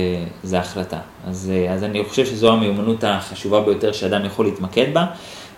זה 0.43 0.59
החלטה. 0.59 0.99
אז, 1.27 1.51
אז 1.69 1.83
אני 1.83 2.03
חושב 2.03 2.25
שזו 2.25 2.51
המיומנות 2.51 3.03
החשובה 3.03 3.61
ביותר 3.61 3.91
שאדם 3.91 4.25
יכול 4.25 4.45
להתמקד 4.45 4.93
בה, 4.93 5.05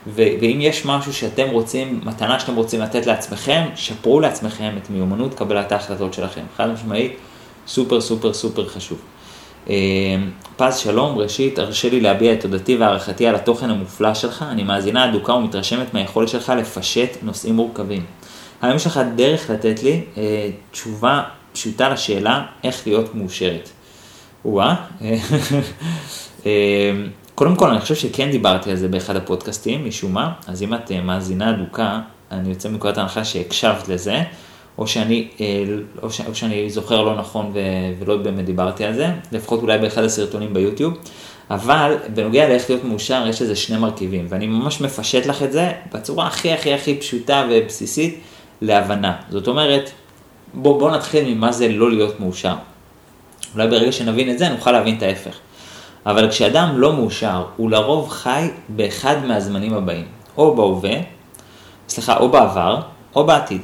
ו, 0.08 0.24
ואם 0.42 0.58
יש 0.62 0.86
משהו 0.86 1.14
שאתם 1.14 1.50
רוצים, 1.52 2.00
מתנה 2.04 2.40
שאתם 2.40 2.56
רוצים 2.56 2.82
לתת 2.82 3.06
לעצמכם, 3.06 3.66
שפרו 3.76 4.20
לעצמכם 4.20 4.74
את 4.84 4.90
מיומנות 4.90 5.34
קבלת 5.34 5.72
ההחלטות 5.72 6.14
שלכם. 6.14 6.42
חד 6.58 6.70
משמעית, 6.70 7.14
סופר 7.68 8.02
סופר 8.02 8.34
סופר 8.34 8.68
חשוב. 8.68 9.00
אה, 9.70 9.76
פז 10.58 10.78
שלום, 10.78 11.18
ראשית, 11.18 11.60
הרשה 11.60 11.90
לי 11.90 12.02
להביע 12.02 12.34
את 12.34 12.42
תודתי 12.42 12.76
והערכתי 12.76 13.28
על 13.28 13.36
התוכן 13.36 13.70
המופלא 13.70 14.14
שלך, 14.14 14.46
אני 14.52 14.64
מאזינה 14.64 15.10
אדוקה 15.10 15.34
ומתרשמת 15.34 15.94
מהיכולת 15.94 16.30
שלך 16.30 16.54
לפשט 16.58 17.18
נושאים 17.22 17.56
מורכבים. 17.56 18.06
האם 18.62 18.76
יש 18.76 18.86
לך 18.86 19.00
דרך 19.16 19.50
לתת 19.50 19.84
לי 19.84 20.04
אה, 20.18 20.50
תשובה 20.72 21.24
פשוטה 21.54 21.90
לשאלה 21.90 22.46
איך 22.64 22.88
להיות 22.88 23.16
מאושרת? 23.16 23.70
וואה. 24.46 24.76
אה, 26.46 26.92
קודם 27.36 27.56
כל 27.56 27.70
אני 27.70 27.80
חושב 27.80 27.96
שכן 27.96 28.32
דיברתי 28.32 28.72
על 28.72 28.76
זה 28.76 28.88
באחד 28.88 29.16
הפודקאסטים 29.16 29.88
משום 29.88 30.14
מה, 30.14 30.32
אז 30.48 30.64
אם 30.64 30.74
את 30.74 30.92
אה, 30.92 31.02
מאזינה 31.02 31.50
אדוקה, 31.50 32.00
אני 32.32 32.50
יוצא 32.50 32.70
מנקודת 32.70 32.98
ההנחה 32.98 33.26
שהקשבת 33.26 33.88
לזה, 33.88 34.24
או 34.80 34.88
שאני, 34.88 35.28
אה, 35.42 35.46
או, 36.04 36.12
ש, 36.12 36.22
או 36.22 36.36
שאני 36.36 36.70
זוכר 36.70 37.04
לא 37.04 37.16
נכון 37.16 37.52
ו, 37.54 37.60
ולא 38.00 38.18
באמת 38.18 38.46
דיברתי 38.46 38.86
על 38.86 38.94
זה, 38.94 39.08
לפחות 39.32 39.62
אולי 39.62 39.78
באחד 39.78 40.04
הסרטונים 40.04 40.54
ביוטיוב, 40.54 40.94
אבל 41.50 41.98
בנוגע 42.14 42.50
לאיך 42.50 42.70
להיות 42.70 42.84
מאושר 42.84 43.26
יש 43.30 43.42
לזה 43.42 43.56
שני 43.56 43.78
מרכיבים, 43.78 44.26
ואני 44.30 44.48
ממש 44.48 44.82
מפשט 44.82 45.26
לך 45.26 45.44
את 45.44 45.52
זה 45.52 45.72
בצורה 45.94 46.28
הכי 46.28 46.52
הכי 46.52 46.74
הכי 46.74 46.98
פשוטה 46.98 47.48
ובסיסית, 47.50 48.20
להבנה. 48.62 49.16
זאת 49.30 49.48
אומרת, 49.48 49.92
בוא, 50.54 50.80
בוא 50.80 50.92
נתחיל 50.92 51.34
ממה 51.34 51.52
זה 51.52 51.70
לא 51.70 51.92
להיות 51.92 52.20
מאושר. 52.20 52.56
אולי 53.54 53.68
ברגע 53.68 53.92
שנבין 53.92 54.30
את 54.30 54.40
זה 54.40 54.50
נוכל 54.50 54.72
להבין 54.72 54.98
את 54.98 55.04
ההפך. 55.04 55.36
אבל 56.06 56.30
כשאדם 56.30 56.74
לא 56.78 56.94
מאושר, 56.94 57.44
הוא 57.58 57.72
לרוב 57.72 58.10
חי 58.10 58.48
באחד 58.70 59.26
מהזמנים 59.26 59.74
הבאים, 59.74 60.06
או 60.38 60.56
בהווה, 60.56 60.94
סליחה, 61.90 62.18
או 62.18 62.30
בעבר, 62.30 62.82
או 63.16 63.26
בעתיד. 63.26 63.62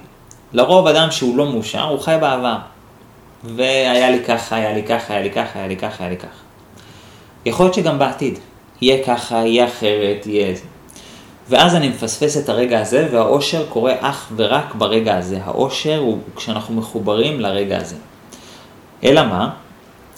לרוב 0.56 0.88
אדם 0.88 1.12
שהוא 1.12 1.38
לא 1.38 1.52
מאושר, 1.52 1.84
הוא 1.84 2.00
חי 2.00 2.18
בעבר. 2.22 2.56
והיה 3.44 4.12
לי 4.12 4.24
ככה, 4.24 4.56
היה 4.56 4.74
לי 4.74 4.84
ככה, 4.84 5.14
היה 5.14 5.24
לי 5.24 5.32
ככה, 5.32 5.60
היה 5.60 5.68
לי 5.68 5.78
ככה, 5.78 6.04
היה 6.04 6.10
לי 6.10 6.18
ככה. 6.18 6.28
יכול 7.46 7.66
להיות 7.66 7.76
שגם 7.76 8.00
בעתיד. 8.00 8.40
יהיה 8.82 9.04
ככה, 9.06 9.36
יהיה 9.36 9.66
אחרת, 9.66 10.26
יהיה... 10.26 10.56
ואז 11.50 11.76
אני 11.76 11.90
מפספס 11.90 12.38
את 12.38 12.50
הרגע 12.50 12.82
הזה, 12.82 13.08
והאושר 13.12 13.66
קורה 13.70 13.94
אך 14.00 14.32
ורק 14.36 14.76
ברגע 14.76 15.18
הזה. 15.18 15.40
האושר 15.44 15.98
הוא 15.98 16.18
כשאנחנו 16.36 16.76
מחוברים 16.76 17.40
לרגע 17.40 17.78
הזה. 17.78 17.96
אלא 19.04 19.24
מה? 19.24 19.50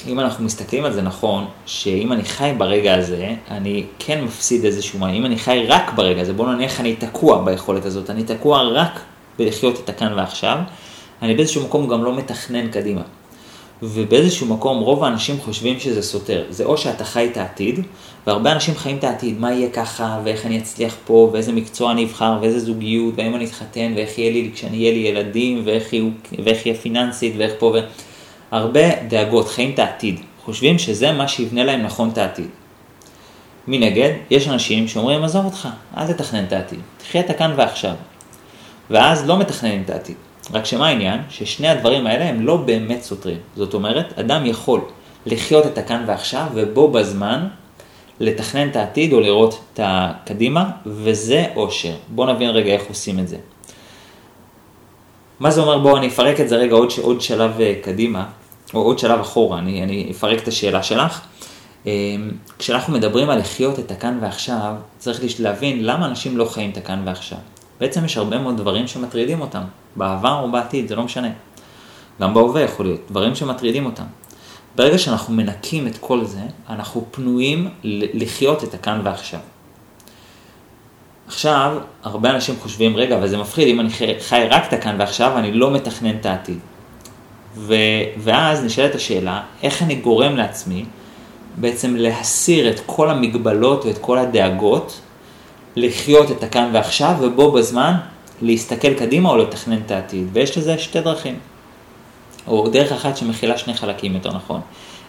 אם 0.07 0.19
אנחנו 0.19 0.45
מסתכלים 0.45 0.85
על 0.85 0.93
זה 0.93 1.01
נכון, 1.01 1.45
שאם 1.65 2.13
אני 2.13 2.23
חי 2.23 2.53
ברגע 2.57 2.95
הזה, 2.95 3.33
אני 3.51 3.85
כן 3.99 4.23
מפסיד 4.23 4.65
איזשהו 4.65 4.99
מה. 4.99 5.11
אם 5.11 5.25
אני 5.25 5.37
חי 5.37 5.65
רק 5.67 5.91
ברגע 5.95 6.21
הזה, 6.21 6.33
בוא 6.33 6.47
נניח 6.47 6.79
אני 6.79 6.95
תקוע 6.95 7.43
ביכולת 7.43 7.85
הזאת, 7.85 8.09
אני 8.09 8.23
תקוע 8.23 8.61
רק 8.61 8.99
בלחיות 9.39 9.79
את 9.83 9.89
הכאן 9.89 10.13
ועכשיו, 10.13 10.57
אני 11.21 11.35
באיזשהו 11.35 11.63
מקום 11.63 11.87
גם 11.87 12.03
לא 12.03 12.15
מתכנן 12.15 12.67
קדימה. 12.67 13.01
ובאיזשהו 13.83 14.47
מקום 14.47 14.79
רוב 14.79 15.03
האנשים 15.03 15.37
חושבים 15.39 15.79
שזה 15.79 16.01
סותר. 16.01 16.43
זה 16.49 16.65
או 16.65 16.77
שאתה 16.77 17.03
חי 17.03 17.29
את 17.31 17.37
העתיד, 17.37 17.79
והרבה 18.27 18.51
אנשים 18.51 18.75
חיים 18.75 18.97
את 18.97 19.03
העתיד, 19.03 19.39
מה 19.39 19.53
יהיה 19.53 19.69
ככה, 19.69 20.19
ואיך 20.23 20.45
אני 20.45 20.57
אצליח 20.57 20.95
פה, 21.05 21.29
ואיזה 21.33 21.51
מקצוע 21.51 21.91
אני 21.91 22.03
אבחר, 22.03 22.37
ואיזה 22.41 22.59
זוגיות, 22.59 23.13
והאם 23.17 23.35
אני 23.35 23.45
אתחתן, 23.45 23.93
ואיך 23.95 24.17
יהיה 24.17 24.31
לי 24.31 24.51
כשאני 24.53 24.77
אהיה 24.77 24.91
לי 24.91 24.99
ילדים, 24.99 25.61
ואיך 25.65 25.93
יהיה, 25.93 26.05
ואיך 26.43 26.65
יהיה 26.65 26.77
פיננסית, 26.77 27.33
ואיך 27.37 27.53
פה, 27.59 27.75
והרבה 28.51 29.03
דאגות, 29.07 29.47
חיים 29.47 29.71
את 29.73 29.79
העתיד. 29.79 30.19
חושבים 30.45 30.79
שזה 30.79 31.11
מה 31.11 31.27
שיבנה 31.27 31.63
להם 31.63 31.83
נכון 31.83 32.09
את 32.09 32.17
העתיד. 32.17 32.47
מנגד, 33.67 34.11
יש 34.29 34.47
אנשים 34.47 34.87
שאומרים, 34.87 35.23
עזוב 35.23 35.45
אותך, 35.45 35.67
אל 35.97 36.13
תתכנן 36.13 36.43
את 36.43 36.53
העתיד, 36.53 36.79
תחיה 36.97 37.21
את 37.21 37.29
הכאן 37.29 37.53
ועכשיו. 37.57 37.93
ואז 38.89 39.27
לא 39.27 39.39
מתכננים 39.39 39.81
את 39.85 39.89
העתיד. 39.89 40.15
רק 40.53 40.65
שמה 40.65 40.87
העניין? 40.87 41.19
ששני 41.29 41.67
הדברים 41.67 42.07
האלה 42.07 42.25
הם 42.25 42.41
לא 42.41 42.57
באמת 42.57 43.01
סותרים. 43.01 43.37
זאת 43.55 43.73
אומרת, 43.73 44.19
אדם 44.19 44.45
יכול 44.45 44.81
לחיות 45.25 45.65
את 45.65 45.77
הכאן 45.77 46.03
ועכשיו, 46.07 46.45
ובו 46.53 46.87
בזמן 46.91 47.47
לתכנן 48.19 48.69
את 48.69 48.75
העתיד 48.75 49.13
או 49.13 49.19
לראות 49.19 49.59
את 49.73 49.79
הקדימה, 49.83 50.69
וזה 50.85 51.45
אושר. 51.55 51.93
בואו 52.07 52.33
נבין 52.33 52.49
רגע 52.49 52.73
איך 52.73 52.83
עושים 52.89 53.19
את 53.19 53.27
זה. 53.27 53.37
מה 55.39 55.51
זה 55.51 55.61
אומר? 55.61 55.77
בואו 55.79 55.97
אני 55.97 56.07
אפרק 56.07 56.41
את 56.41 56.49
זה 56.49 56.55
רגע 56.55 56.75
עוד, 56.75 56.89
עוד 57.01 57.21
שלב 57.21 57.61
אה, 57.61 57.73
קדימה, 57.81 58.25
או 58.73 58.81
עוד 58.81 58.99
שלב 58.99 59.19
אחורה, 59.19 59.59
אני, 59.59 59.83
אני 59.83 60.07
אפרק 60.11 60.43
את 60.43 60.47
השאלה 60.47 60.83
שלך. 60.83 61.21
אה, 61.87 61.91
כשאנחנו 62.59 62.93
מדברים 62.93 63.29
על 63.29 63.39
לחיות 63.39 63.79
את 63.79 63.91
הכאן 63.91 64.17
ועכשיו, 64.21 64.75
צריך 64.97 65.19
להבין 65.39 65.85
למה 65.85 66.05
אנשים 66.05 66.37
לא 66.37 66.45
חיים 66.45 66.69
את 66.69 66.77
הכאן 66.77 67.01
ועכשיו. 67.05 67.37
בעצם 67.79 68.05
יש 68.05 68.17
הרבה 68.17 68.37
מאוד 68.37 68.57
דברים 68.57 68.87
שמטרידים 68.87 69.41
אותם, 69.41 69.61
בעבר 69.95 70.39
או 70.43 70.51
בעתיד, 70.51 70.87
זה 70.87 70.95
לא 70.95 71.03
משנה. 71.03 71.29
גם 72.21 72.33
בהווה 72.33 72.61
יכול 72.61 72.85
להיות, 72.85 73.01
דברים 73.09 73.35
שמטרידים 73.35 73.85
אותם. 73.85 74.03
ברגע 74.75 74.97
שאנחנו 74.97 75.33
מנקים 75.33 75.87
את 75.87 75.97
כל 75.97 76.25
זה, 76.25 76.41
אנחנו 76.69 77.05
פנויים 77.11 77.69
לחיות 78.13 78.63
את 78.63 78.73
הכאן 78.73 79.01
ועכשיו. 79.03 79.39
עכשיו, 81.27 81.77
הרבה 82.03 82.29
אנשים 82.29 82.55
חושבים, 82.59 82.95
רגע, 82.95 83.17
אבל 83.17 83.27
זה 83.27 83.37
מפחיד, 83.37 83.67
אם 83.67 83.79
אני 83.79 83.89
חי 84.19 84.47
רק 84.49 84.67
את 84.67 84.73
הכאן 84.73 84.95
ועכשיו, 84.99 85.37
אני 85.37 85.51
לא 85.51 85.71
מתכנן 85.71 86.15
את 86.15 86.25
העתיד. 86.25 86.59
ו... 87.55 87.73
ואז 88.17 88.63
נשאלת 88.63 88.95
השאלה, 88.95 89.41
איך 89.63 89.83
אני 89.83 89.95
גורם 89.95 90.35
לעצמי 90.35 90.85
בעצם 91.57 91.95
להסיר 91.95 92.69
את 92.69 92.79
כל 92.85 93.09
המגבלות 93.09 93.85
ואת 93.85 93.97
כל 93.97 94.17
הדאגות, 94.17 95.01
לחיות 95.77 96.31
את 96.31 96.43
הכאן 96.43 96.69
ועכשיו, 96.73 97.15
ובו 97.21 97.51
בזמן 97.51 97.93
להסתכל 98.41 98.93
קדימה 98.93 99.29
או 99.29 99.37
לתכנן 99.37 99.77
את 99.85 99.91
העתיד. 99.91 100.27
ויש 100.33 100.57
לזה 100.57 100.77
שתי 100.77 101.01
דרכים. 101.01 101.39
או 102.47 102.67
דרך 102.67 102.91
אחת 102.91 103.17
שמכילה 103.17 103.57
שני 103.57 103.73
חלקים 103.73 104.13
יותר 104.13 104.33
נכון. 104.33 104.61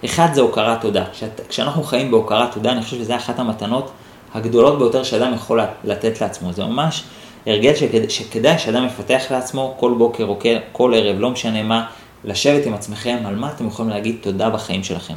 אחד 0.04 0.28
זה 0.32 0.40
הוקרת 0.40 0.80
תודה. 0.80 1.04
כשאת, 1.12 1.40
כשאנחנו 1.48 1.82
חיים 1.82 2.10
בהוקרת 2.10 2.54
תודה, 2.54 2.72
אני 2.72 2.82
חושב 2.82 2.96
שזו 2.96 3.16
אחת 3.16 3.38
המתנות 3.38 3.90
הגדולות 4.34 4.78
ביותר 4.78 5.02
שאדם 5.02 5.34
יכול 5.34 5.60
לתת 5.84 6.20
לעצמו. 6.20 6.52
זה 6.52 6.64
ממש 6.64 7.02
הרגל 7.46 7.74
שכד, 7.74 8.10
שכדאי 8.10 8.58
שאדם 8.58 8.86
יפתח 8.86 9.22
לעצמו 9.30 9.74
כל 9.80 9.94
בוקר 9.98 10.24
או 10.24 10.38
כל 10.72 10.94
ערב, 10.94 11.20
לא 11.20 11.30
משנה 11.30 11.62
מה, 11.62 11.86
לשבת 12.24 12.66
עם 12.66 12.74
עצמכם 12.74 13.18
על 13.24 13.34
מה 13.34 13.50
אתם 13.50 13.66
יכולים 13.66 13.90
להגיד 13.90 14.16
תודה 14.20 14.50
בחיים 14.50 14.84
שלכם. 14.84 15.14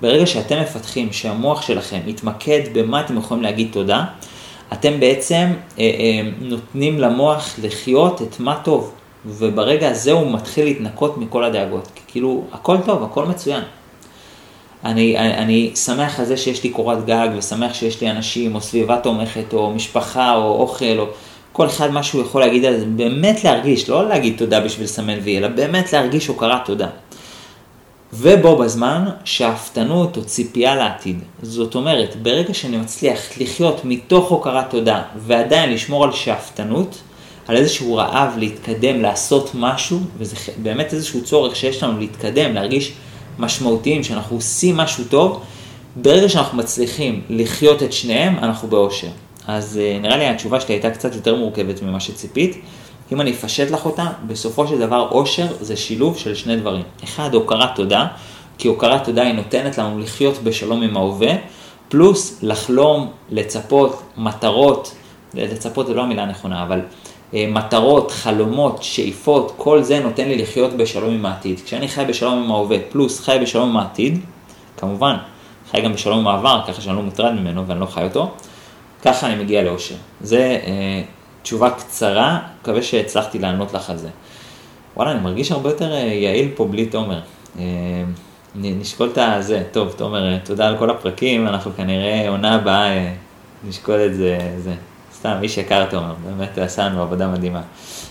ברגע 0.00 0.26
שאתם 0.26 0.60
מפתחים 0.60 1.12
שהמוח 1.12 1.62
שלכם 1.62 2.00
יתמקד 2.06 2.60
במה 2.72 3.00
אתם 3.00 3.16
יכולים 3.16 3.42
להגיד 3.42 3.68
תודה, 3.72 4.04
אתם 4.72 5.00
בעצם 5.00 5.46
אה, 5.78 5.84
אה, 5.84 6.28
נותנים 6.40 6.98
למוח 6.98 7.54
לחיות 7.62 8.22
את 8.22 8.40
מה 8.40 8.60
טוב. 8.64 8.92
וברגע 9.26 9.88
הזה 9.88 10.12
הוא 10.12 10.32
מתחיל 10.32 10.64
להתנקות 10.64 11.18
מכל 11.18 11.44
הדאגות. 11.44 11.88
כאילו, 12.06 12.44
הכל 12.52 12.76
טוב, 12.84 13.02
הכל 13.02 13.24
מצוין. 13.24 13.62
אני, 14.84 15.18
אני, 15.18 15.34
אני 15.34 15.70
שמח 15.74 16.20
על 16.20 16.26
זה 16.26 16.36
שיש 16.36 16.62
לי 16.62 16.70
קורת 16.70 17.06
גג, 17.06 17.28
ושמח 17.36 17.74
שיש 17.74 18.00
לי 18.00 18.10
אנשים, 18.10 18.54
או 18.54 18.60
סביבה 18.60 18.96
תומכת, 18.96 19.52
או 19.52 19.70
משפחה, 19.70 20.34
או 20.34 20.60
אוכל, 20.60 20.98
או 20.98 21.06
כל 21.52 21.66
אחד 21.66 21.90
מה 21.90 22.02
שהוא 22.02 22.22
יכול 22.22 22.40
להגיד 22.40 22.64
על 22.64 22.78
זה, 22.78 22.86
באמת 22.86 23.44
להרגיש, 23.44 23.88
לא 23.88 24.08
להגיד 24.08 24.38
תודה 24.38 24.60
בשביל 24.60 24.84
לסמן 24.84 25.18
וי, 25.22 25.38
אלא 25.38 25.48
באמת 25.48 25.92
להרגיש 25.92 26.26
הוקרת 26.26 26.64
תודה. 26.64 26.88
ובו 28.12 28.56
בזמן 28.56 29.04
שאפתנות 29.24 30.16
או 30.16 30.24
ציפייה 30.24 30.74
לעתיד. 30.74 31.18
זאת 31.42 31.74
אומרת, 31.74 32.16
ברגע 32.22 32.54
שאני 32.54 32.76
מצליח 32.76 33.20
לחיות 33.40 33.84
מתוך 33.84 34.30
הוקרת 34.30 34.70
תודה 34.70 35.02
ועדיין 35.16 35.72
לשמור 35.72 36.04
על 36.04 36.12
שאפתנות, 36.12 36.98
על 37.48 37.56
איזשהו 37.56 37.94
רעב 37.94 38.34
להתקדם, 38.38 39.02
לעשות 39.02 39.50
משהו, 39.54 39.98
וזה 40.18 40.36
באמת 40.62 40.94
איזשהו 40.94 41.24
צורך 41.24 41.56
שיש 41.56 41.82
לנו 41.82 41.98
להתקדם, 41.98 42.54
להרגיש 42.54 42.92
משמעותיים, 43.38 44.04
שאנחנו 44.04 44.36
עושים 44.36 44.76
משהו 44.76 45.04
טוב, 45.04 45.42
ברגע 45.96 46.28
שאנחנו 46.28 46.58
מצליחים 46.58 47.22
לחיות 47.30 47.82
את 47.82 47.92
שניהם, 47.92 48.38
אנחנו 48.38 48.68
באושר. 48.68 49.08
אז 49.46 49.80
אה, 49.82 49.98
נראה 50.02 50.16
לי 50.16 50.26
התשובה 50.26 50.60
שלי 50.60 50.74
הייתה 50.74 50.90
קצת 50.90 51.14
יותר 51.14 51.36
מורכבת 51.36 51.82
ממה 51.82 52.00
שציפית. 52.00 52.60
אם 53.12 53.20
אני 53.20 53.30
אפשט 53.30 53.70
לך 53.70 53.86
אותה, 53.86 54.06
בסופו 54.26 54.66
של 54.66 54.78
דבר 54.78 55.08
אושר 55.10 55.46
זה 55.60 55.76
שילוב 55.76 56.18
של 56.18 56.34
שני 56.34 56.56
דברים. 56.56 56.82
אחד, 57.04 57.34
הוקרת 57.34 57.74
תודה, 57.74 58.06
כי 58.58 58.68
הוקרת 58.68 59.04
תודה 59.04 59.22
היא 59.22 59.34
נותנת 59.34 59.78
לנו 59.78 59.98
לחיות 59.98 60.38
בשלום 60.38 60.82
עם 60.82 60.96
ההווה, 60.96 61.32
פלוס 61.88 62.38
לחלום, 62.42 63.10
לצפות, 63.30 64.02
מטרות, 64.16 64.94
לצפות 65.34 65.86
זה 65.86 65.94
לא 65.94 66.02
המילה 66.02 66.22
הנכונה, 66.22 66.62
אבל 66.62 66.80
אה, 67.34 67.46
מטרות, 67.50 68.10
חלומות, 68.10 68.82
שאיפות, 68.82 69.52
כל 69.56 69.82
זה 69.82 70.00
נותן 70.00 70.28
לי 70.28 70.42
לחיות 70.42 70.72
בשלום 70.72 71.14
עם 71.14 71.26
העתיד. 71.26 71.60
כשאני 71.64 71.88
חי 71.88 72.04
בשלום 72.08 72.44
עם 72.44 72.50
ההווה, 72.50 72.76
פלוס 72.88 73.20
חי 73.20 73.38
בשלום 73.42 73.68
עם 73.68 73.76
העתיד, 73.76 74.18
כמובן, 74.76 75.16
חי 75.70 75.80
גם 75.80 75.92
בשלום 75.92 76.18
עם 76.18 76.26
העבר, 76.26 76.60
ככה 76.68 76.80
שאני 76.80 76.96
לא 76.96 77.02
מוטרד 77.02 77.32
ממנו 77.32 77.66
ואני 77.66 77.80
לא 77.80 77.86
חי 77.86 78.04
אותו, 78.04 78.30
ככה 79.02 79.26
אני 79.26 79.44
מגיע 79.44 79.62
לאושר. 79.62 79.94
זה 80.20 80.60
אה, 80.66 81.02
תשובה 81.46 81.70
קצרה, 81.70 82.38
מקווה 82.62 82.82
שהצלחתי 82.82 83.38
לענות 83.38 83.74
לך 83.74 83.90
על 83.90 83.96
זה. 83.96 84.08
וואלה, 84.96 85.12
אני 85.12 85.20
מרגיש 85.20 85.52
הרבה 85.52 85.70
יותר 85.70 85.92
אה, 85.92 85.98
יעיל 85.98 86.48
פה 86.54 86.64
בלי 86.64 86.86
תומר. 86.86 87.20
אה, 87.58 87.64
נשקול 88.54 89.08
את 89.12 89.18
הזה, 89.18 89.62
טוב, 89.72 89.92
תומר, 89.96 90.32
אה, 90.32 90.38
תודה 90.44 90.68
על 90.68 90.78
כל 90.78 90.90
הפרקים, 90.90 91.46
אנחנו 91.46 91.70
כנראה 91.76 92.28
עונה 92.28 92.54
הבאה 92.54 92.88
אה, 92.88 93.12
נשקול 93.68 94.00
את 94.06 94.14
זה, 94.14 94.38
זה. 94.58 94.74
סתם, 95.14 95.36
איש 95.42 95.58
יקר 95.58 95.84
תומר, 95.84 96.14
באמת 96.24 96.58
עשה 96.58 96.86
לנו 96.86 97.02
עבודה 97.02 97.28
מדהימה. 97.28 97.62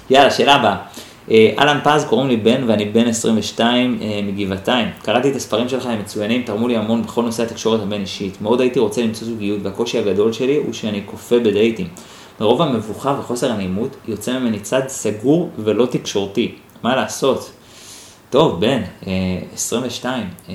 יאללה, 0.10 0.32
שאלה 0.32 0.56
הבאה. 0.56 0.76
אה, 1.32 1.54
אהלן 1.60 1.80
פז, 1.84 2.06
קוראים 2.06 2.28
לי 2.28 2.38
בן 2.38 2.64
ואני 2.68 2.86
בן 2.86 3.08
22 3.08 4.00
אה, 4.02 4.20
מגבעתיים. 4.24 4.88
קראתי 5.04 5.32
את 5.32 5.36
הספרים 5.36 5.70
שלך, 5.70 5.86
הם 5.86 6.00
מצוינים, 6.00 6.42
תרמו 6.42 6.68
לי 6.68 6.78
המון 6.78 7.02
בכל 7.02 7.24
נושא 7.24 7.44
התקשורת 7.44 7.82
הבין 7.82 8.02
אישית. 8.02 8.42
מאוד 8.42 8.62
הייתי 8.62 8.80
רוצה 8.80 9.02
למצוא 9.02 9.28
זוגיות 9.28 9.60
והקושי 9.64 10.00
הגדול 10.00 10.34
שלי 10.34 10.56
הוא 10.56 10.74
שאני 10.74 11.02
כופה 11.06 11.40
בדייטים. 11.40 11.88
מרוב 12.40 12.62
המבוכה 12.62 13.16
וחוסר 13.20 13.52
הנעימות 13.52 13.96
יוצא 14.08 14.40
ממני 14.40 14.60
צד 14.60 14.88
סגור 14.88 15.50
ולא 15.58 15.86
תקשורתי. 15.86 16.56
מה 16.84 16.96
לעשות? 16.96 17.52
טוב, 18.30 18.62
בן, 18.62 18.82
22. 19.54 20.30
אה, 20.50 20.54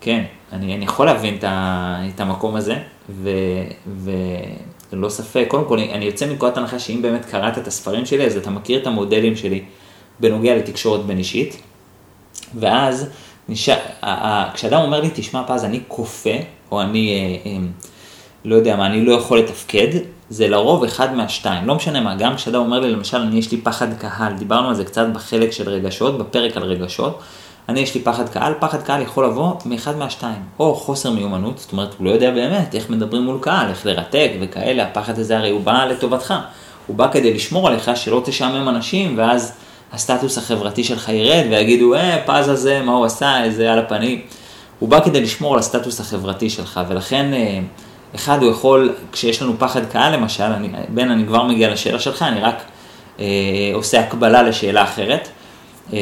כן, 0.00 0.24
אני, 0.52 0.74
אני 0.74 0.84
יכול 0.84 1.06
להבין 1.06 1.38
את 1.44 2.20
המקום 2.20 2.56
הזה, 2.56 2.76
ו... 3.10 3.30
ו... 3.86 4.10
ללא 4.92 5.08
ספק. 5.08 5.46
קודם 5.48 5.64
כל, 5.64 5.78
אני 5.78 6.04
יוצא 6.04 6.26
מנקודת 6.26 6.56
הנחה 6.56 6.78
שאם 6.78 7.02
באמת 7.02 7.24
קראת 7.24 7.58
את 7.58 7.66
הספרים 7.66 8.06
שלי, 8.06 8.26
אז 8.26 8.36
אתה 8.36 8.50
מכיר 8.50 8.82
את 8.82 8.86
המודלים 8.86 9.36
שלי 9.36 9.64
בנוגע 10.20 10.56
לתקשורת 10.56 11.06
בין 11.06 11.18
אישית, 11.18 11.62
ואז 12.54 13.08
נש... 13.48 13.68
כשאדם 14.54 14.80
אומר 14.80 15.00
לי, 15.00 15.10
תשמע 15.14 15.42
פז, 15.46 15.64
אני 15.64 15.80
כופה, 15.88 16.36
או 16.70 16.82
אני, 16.82 17.10
אה, 17.10 17.50
אה, 17.50 17.58
לא 18.44 18.54
יודע 18.54 18.76
מה, 18.76 18.86
אני 18.86 19.04
לא 19.04 19.12
יכול 19.12 19.38
לתפקד, 19.38 19.88
זה 20.30 20.48
לרוב 20.48 20.84
אחד 20.84 21.14
מהשתיים, 21.14 21.66
לא 21.66 21.74
משנה 21.74 22.00
מה, 22.00 22.14
גם 22.14 22.36
כשאדם 22.36 22.60
אומר 22.60 22.80
לי, 22.80 22.92
למשל, 22.92 23.16
אני 23.16 23.38
יש 23.38 23.52
לי 23.52 23.60
פחד 23.60 23.86
קהל, 23.98 24.32
דיברנו 24.32 24.68
על 24.68 24.74
זה 24.74 24.84
קצת 24.84 25.06
בחלק 25.12 25.52
של 25.52 25.68
רגשות, 25.68 26.18
בפרק 26.18 26.56
על 26.56 26.62
רגשות, 26.62 27.20
אני 27.68 27.80
יש 27.80 27.94
לי 27.94 28.00
פחד 28.00 28.28
קהל, 28.28 28.54
פחד 28.60 28.82
קהל 28.82 29.02
יכול 29.02 29.24
לבוא 29.24 29.52
מאחד 29.66 29.96
מהשתיים, 29.96 30.42
או 30.58 30.74
חוסר 30.74 31.10
מיומנות, 31.10 31.58
זאת 31.58 31.72
אומרת 31.72 31.94
הוא 31.98 32.06
לא 32.06 32.10
יודע 32.10 32.30
באמת 32.30 32.74
איך 32.74 32.90
מדברים 32.90 33.22
מול 33.22 33.38
קהל, 33.40 33.68
איך 33.68 33.86
לרתק 33.86 34.30
וכאלה, 34.40 34.84
הפחד 34.84 35.18
הזה 35.18 35.38
הרי 35.38 35.50
הוא 35.50 35.60
בא 35.60 35.84
לטובתך, 35.84 36.34
הוא 36.86 36.96
בא 36.96 37.08
כדי 37.12 37.34
לשמור 37.34 37.68
עליך 37.68 37.90
שלא 37.94 38.22
תשעמם 38.24 38.68
אנשים 38.68 39.18
ואז 39.18 39.52
הסטטוס 39.92 40.38
החברתי 40.38 40.84
שלך 40.84 41.08
ירד 41.08 41.44
ויגידו, 41.50 41.94
אה, 41.94 42.22
פז 42.26 42.48
הזה, 42.48 42.82
מה 42.82 42.92
הוא 42.92 43.04
עשה, 43.04 43.44
איזה 43.44 43.72
על 43.72 43.78
הפנים, 43.78 44.20
הוא 44.78 44.88
בא 44.88 45.00
כדי 45.04 45.20
לשמור 45.20 45.52
על 45.52 45.58
הסטטוס 45.58 46.00
החברתי 46.00 46.50
שלך 46.50 46.80
ולכן 46.88 47.34
אה, 47.34 47.58
אחד 48.16 48.42
הוא 48.42 48.50
יכול, 48.50 48.94
כשיש 49.12 49.42
לנו 49.42 49.58
פחד 49.58 49.84
קהל 49.84 50.12
למשל, 50.12 50.42
אני, 50.42 50.68
בן 50.88 51.10
אני 51.10 51.26
כבר 51.26 51.42
מגיע 51.42 51.70
לשאלה 51.70 51.98
שלך, 51.98 52.22
אני 52.22 52.40
רק 52.40 52.62
אה, 53.20 53.24
עושה 53.74 54.00
הקבלה 54.00 54.42
לשאלה 54.42 54.84
אחרת. 54.84 55.28
אמ, 55.92 55.96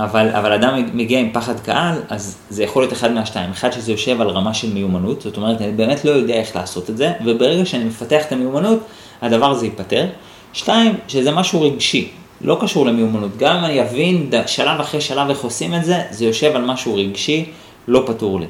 אבל, 0.00 0.28
אבל 0.28 0.52
אדם 0.52 0.86
מגיע 0.94 1.18
עם 1.18 1.30
פחד 1.32 1.60
קהל, 1.60 1.94
אז 2.08 2.38
זה 2.50 2.64
יכול 2.64 2.82
להיות 2.82 2.92
אחד 2.92 3.12
מהשתיים. 3.12 3.50
אחד 3.50 3.72
שזה 3.72 3.92
יושב 3.92 4.20
על 4.20 4.28
רמה 4.28 4.54
של 4.54 4.72
מיומנות, 4.72 5.22
זאת 5.22 5.36
אומרת, 5.36 5.60
אני 5.60 5.72
באמת 5.72 6.04
לא 6.04 6.10
יודע 6.10 6.34
איך 6.34 6.56
לעשות 6.56 6.90
את 6.90 6.96
זה, 6.96 7.12
וברגע 7.24 7.66
שאני 7.66 7.84
מפתח 7.84 8.22
את 8.26 8.32
המיומנות, 8.32 8.78
הדבר 9.22 9.50
הזה 9.50 9.66
ייפתר. 9.66 10.06
שתיים, 10.52 10.94
שזה 11.08 11.30
משהו 11.30 11.62
רגשי, 11.62 12.08
לא 12.40 12.58
קשור 12.60 12.86
למיומנות. 12.86 13.36
גם 13.36 13.56
אם 13.56 13.64
אני 13.64 13.82
אבין 13.82 14.30
שלב 14.46 14.80
אחרי 14.80 15.00
שלב 15.00 15.28
איך 15.28 15.44
עושים 15.44 15.74
את 15.74 15.84
זה, 15.84 15.98
זה 16.10 16.24
יושב 16.24 16.56
על 16.56 16.64
משהו 16.64 16.94
רגשי, 16.94 17.44
לא 17.88 18.02
פתור 18.06 18.40
לי. 18.40 18.46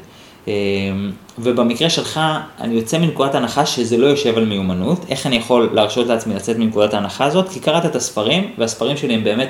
אמ, 0.48 0.52
ובמקרה 1.38 1.90
שלך, 1.90 2.20
אני 2.60 2.74
יוצא 2.74 2.98
מנקודת 2.98 3.34
הנחה 3.34 3.66
שזה 3.66 3.96
לא 3.96 4.06
יושב 4.06 4.38
על 4.38 4.44
מיומנות. 4.44 5.04
איך 5.08 5.26
אני 5.26 5.36
יכול 5.36 5.70
להרשות 5.72 6.06
לעצמי 6.06 6.34
לצאת 6.34 6.58
מנקודת 6.58 6.94
ההנחה 6.94 7.24
הזאת? 7.24 7.48
כי 7.48 7.60
קראת 7.60 7.84
את 7.84 7.96
הספרים, 7.96 8.50
והספרים 8.58 8.96
שלי 8.96 9.14
הם 9.14 9.24
באמת... 9.24 9.48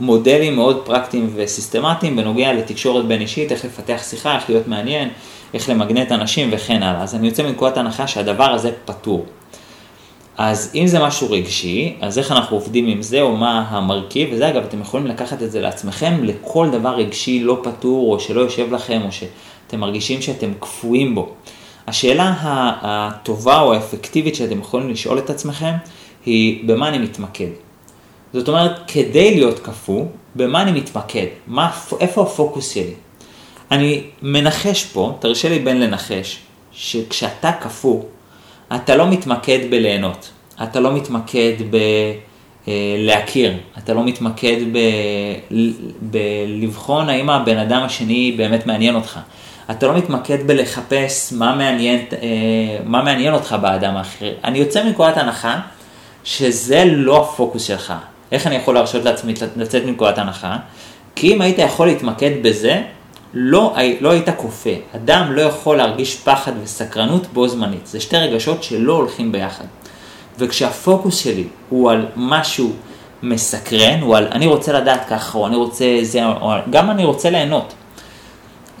מודלים 0.00 0.56
מאוד 0.56 0.82
פרקטיים 0.84 1.30
וסיסטמטיים 1.34 2.16
בנוגע 2.16 2.52
לתקשורת 2.52 3.04
בין 3.04 3.20
אישית, 3.20 3.52
איך 3.52 3.64
לפתח 3.64 4.02
שיחה, 4.10 4.36
איך 4.36 4.50
להיות 4.50 4.68
מעניין, 4.68 5.08
איך 5.54 5.68
למגנט 5.68 6.12
אנשים 6.12 6.48
וכן 6.52 6.82
הלאה. 6.82 7.02
אז 7.02 7.14
אני 7.14 7.26
יוצא 7.26 7.42
מנקודת 7.42 7.76
הנחה 7.76 8.06
שהדבר 8.06 8.44
הזה 8.44 8.70
פתור. 8.84 9.26
אז 10.38 10.70
אם 10.74 10.86
זה 10.86 10.98
משהו 10.98 11.30
רגשי, 11.30 11.96
אז 12.00 12.18
איך 12.18 12.32
אנחנו 12.32 12.56
עובדים 12.56 12.86
עם 12.86 13.02
זה, 13.02 13.20
או 13.20 13.36
מה 13.36 13.66
המרכיב, 13.68 14.28
וזה 14.32 14.48
אגב, 14.48 14.62
אתם 14.62 14.80
יכולים 14.80 15.06
לקחת 15.06 15.42
את 15.42 15.50
זה 15.50 15.60
לעצמכם 15.60 16.24
לכל 16.24 16.70
דבר 16.70 16.94
רגשי 16.94 17.40
לא 17.40 17.60
פתור, 17.62 18.12
או 18.12 18.20
שלא 18.20 18.40
יושב 18.40 18.72
לכם, 18.72 19.00
או 19.04 19.12
שאתם 19.66 19.80
מרגישים 19.80 20.22
שאתם 20.22 20.52
קפואים 20.60 21.14
בו. 21.14 21.32
השאלה 21.86 22.34
הטובה 22.82 23.60
או 23.60 23.74
האפקטיבית 23.74 24.34
שאתם 24.34 24.58
יכולים 24.58 24.90
לשאול 24.90 25.18
את 25.18 25.30
עצמכם, 25.30 25.72
היא 26.26 26.68
במה 26.68 26.88
אני 26.88 26.98
מתמקד. 26.98 27.48
זאת 28.32 28.48
אומרת, 28.48 28.72
כדי 28.86 29.34
להיות 29.34 29.58
קפוא, 29.58 30.04
במה 30.34 30.62
אני 30.62 30.72
מתמקד? 30.72 31.26
מה, 31.46 31.70
איפה 32.00 32.22
הפוקוס 32.22 32.70
שלי? 32.70 32.94
אני 33.70 34.02
מנחש 34.22 34.84
פה, 34.84 35.16
תרשה 35.20 35.48
לי 35.48 35.58
בן 35.58 35.76
לנחש, 35.76 36.38
שכשאתה 36.72 37.52
קפוא, 37.52 38.02
אתה 38.74 38.96
לא 38.96 39.10
מתמקד 39.10 39.58
בליהנות, 39.70 40.30
אתה 40.62 40.80
לא 40.80 40.92
מתמקד 40.92 41.52
בלהכיר, 42.66 43.50
אה, 43.50 43.56
אתה 43.78 43.94
לא 43.94 44.04
מתמקד 44.04 44.56
בלבחון 46.00 47.08
האם 47.08 47.30
הבן 47.30 47.58
אדם 47.58 47.82
השני 47.82 48.32
באמת 48.36 48.66
מעניין 48.66 48.94
אותך. 48.94 49.20
אתה 49.70 49.86
לא 49.86 49.94
מתמקד 49.94 50.46
בלחפש 50.46 51.32
מה 51.32 51.54
מעניין, 51.54 52.04
אה, 52.12 52.18
מה 52.84 53.02
מעניין 53.02 53.34
אותך 53.34 53.56
באדם 53.60 53.96
האחר. 53.96 54.32
אני 54.44 54.58
יוצא 54.58 54.84
מנקודת 54.84 55.16
הנחה 55.16 55.60
שזה 56.24 56.84
לא 56.86 57.22
הפוקוס 57.22 57.62
שלך. 57.62 57.92
איך 58.32 58.46
אני 58.46 58.54
יכול 58.54 58.74
להרשות 58.74 59.04
לעצמי 59.04 59.34
לצאת 59.56 59.84
מנקודת 59.84 60.18
הנחה? 60.18 60.56
כי 61.14 61.34
אם 61.34 61.40
היית 61.40 61.58
יכול 61.58 61.86
להתמקד 61.86 62.30
בזה, 62.42 62.82
לא, 63.34 63.76
לא 64.00 64.10
היית 64.10 64.28
כופה. 64.36 64.70
אדם 64.96 65.32
לא 65.32 65.42
יכול 65.42 65.76
להרגיש 65.76 66.16
פחד 66.16 66.52
וסקרנות 66.62 67.26
בו 67.26 67.48
זמנית. 67.48 67.86
זה 67.86 68.00
שתי 68.00 68.16
רגשות 68.16 68.62
שלא 68.62 68.92
הולכים 68.92 69.32
ביחד. 69.32 69.64
וכשהפוקוס 70.38 71.18
שלי 71.18 71.44
הוא 71.68 71.90
על 71.90 72.06
משהו 72.16 72.72
מסקרן, 73.22 74.00
הוא 74.00 74.16
על 74.16 74.28
אני 74.32 74.46
רוצה 74.46 74.72
לדעת 74.72 75.08
ככה, 75.08 75.38
או 75.38 75.46
אני 75.46 75.56
רוצה 75.56 75.84
זה, 76.02 76.26
או 76.26 76.52
גם 76.70 76.90
אני 76.90 77.04
רוצה 77.04 77.30
ליהנות. 77.30 77.74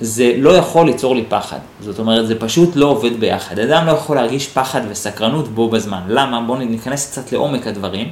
זה 0.00 0.34
לא 0.38 0.50
יכול 0.50 0.86
ליצור 0.86 1.14
לי 1.14 1.24
פחד. 1.28 1.58
זאת 1.80 1.98
אומרת, 1.98 2.26
זה 2.26 2.38
פשוט 2.38 2.76
לא 2.76 2.86
עובד 2.86 3.20
ביחד. 3.20 3.58
אדם 3.58 3.86
לא 3.86 3.92
יכול 3.92 4.16
להרגיש 4.16 4.48
פחד 4.48 4.80
וסקרנות 4.88 5.48
בו 5.48 5.68
בזמן. 5.68 6.00
למה? 6.08 6.40
בואו 6.40 6.58
ניכנס 6.58 7.10
קצת 7.10 7.32
לעומק 7.32 7.66
הדברים, 7.66 8.10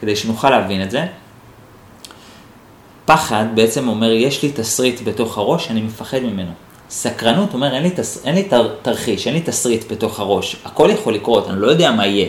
כדי 0.00 0.16
שנוכל 0.16 0.50
להבין 0.50 0.82
את 0.82 0.90
זה. 0.90 1.06
פחד 3.04 3.44
בעצם 3.54 3.88
אומר, 3.88 4.12
יש 4.12 4.42
לי 4.42 4.52
תסריט 4.54 5.00
בתוך 5.04 5.38
הראש, 5.38 5.70
אני 5.70 5.80
מפחד 5.80 6.18
ממנו. 6.18 6.50
סקרנות 6.90 7.54
אומר, 7.54 7.74
אין 7.74 7.82
לי, 7.82 7.90
תס... 7.90 8.26
אין 8.26 8.34
לי 8.34 8.42
תר... 8.42 8.74
תרחיש, 8.82 9.26
אין 9.26 9.34
לי 9.34 9.40
תסריט 9.40 9.92
בתוך 9.92 10.20
הראש. 10.20 10.56
הכל 10.64 10.88
יכול 10.92 11.14
לקרות, 11.14 11.48
אני 11.50 11.60
לא 11.60 11.66
יודע 11.66 11.90
מה 11.90 12.06
יהיה. 12.06 12.28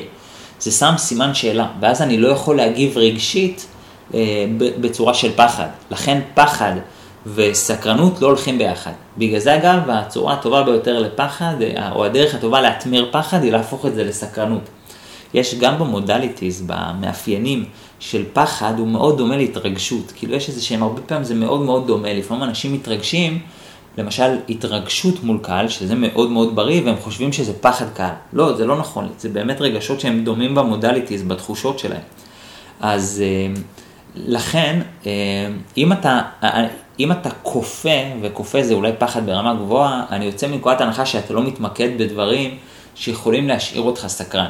זה 0.59 0.71
שם 0.71 0.93
סימן 0.97 1.33
שאלה, 1.33 1.67
ואז 1.79 2.01
אני 2.01 2.17
לא 2.17 2.27
יכול 2.27 2.57
להגיב 2.57 2.97
רגשית 2.97 3.65
אה, 4.13 4.45
בצורה 4.57 5.13
של 5.13 5.31
פחד. 5.35 5.67
לכן 5.91 6.21
פחד 6.33 6.73
וסקרנות 7.25 8.21
לא 8.21 8.27
הולכים 8.27 8.57
ביחד. 8.57 8.91
בגלל 9.17 9.39
זה 9.39 9.55
אגב, 9.55 9.89
הצורה 9.89 10.34
הטובה 10.34 10.63
ביותר 10.63 10.99
לפחד, 10.99 11.55
או 11.91 12.05
הדרך 12.05 12.36
הטובה 12.36 12.62
להטמיר 12.62 13.10
פחד, 13.12 13.43
היא 13.43 13.51
להפוך 13.51 13.86
את 13.86 13.95
זה 13.95 14.03
לסקרנות. 14.03 14.69
יש 15.34 15.55
גם 15.55 15.79
במודליטיז, 15.79 16.63
במאפיינים 16.67 17.65
של 17.99 18.23
פחד, 18.34 18.73
הוא 18.77 18.88
מאוד 18.88 19.17
דומה 19.17 19.38
להתרגשות. 19.38 20.12
כאילו 20.15 20.36
יש 20.36 20.49
איזה 20.49 20.62
שהם, 20.62 20.84
הרבה 20.84 21.01
פעמים 21.01 21.23
זה 21.23 21.36
מאוד 21.36 21.62
מאוד 21.62 21.88
דומה. 21.88 22.13
לפעמים 22.13 22.43
אנשים 22.43 22.73
מתרגשים, 22.73 23.39
למשל 23.97 24.38
התרגשות 24.49 25.23
מול 25.23 25.39
קהל, 25.41 25.67
שזה 25.67 25.95
מאוד 25.95 26.31
מאוד 26.31 26.55
בריא, 26.55 26.81
והם 26.86 26.95
חושבים 27.01 27.34
שזה 27.34 27.53
פחד 27.53 27.86
קהל. 27.93 28.13
לא, 28.34 28.55
זה 28.57 28.65
לא 28.65 28.77
נכון, 28.77 29.10
זה 29.17 29.29
באמת 29.29 29.62
רגשות 29.62 29.99
שהם 29.99 30.23
דומים 30.23 30.55
במודליטיז, 30.55 31.23
בתחושות 31.23 31.79
שלהם. 31.79 32.01
אז 32.79 33.23
אה, 33.25 33.62
לכן, 34.15 34.81
אה, 35.05 35.12
אם 35.77 35.93
אתה, 35.93 36.21
אם 37.01 37.11
אתה 37.11 37.29
כופה, 37.43 37.89
וכופה 38.21 38.63
זה 38.63 38.73
אולי 38.73 38.91
פחד 38.97 39.25
ברמה 39.25 39.53
גבוהה, 39.53 40.03
אני 40.09 40.25
יוצא 40.25 40.47
מנקודת 40.47 40.81
הנחה 40.81 41.05
שאתה 41.05 41.33
לא 41.33 41.43
מתמקד 41.43 41.89
בדברים 41.97 42.57
שיכולים 42.95 43.47
להשאיר 43.47 43.81
אותך 43.81 44.07
סקרן. 44.07 44.49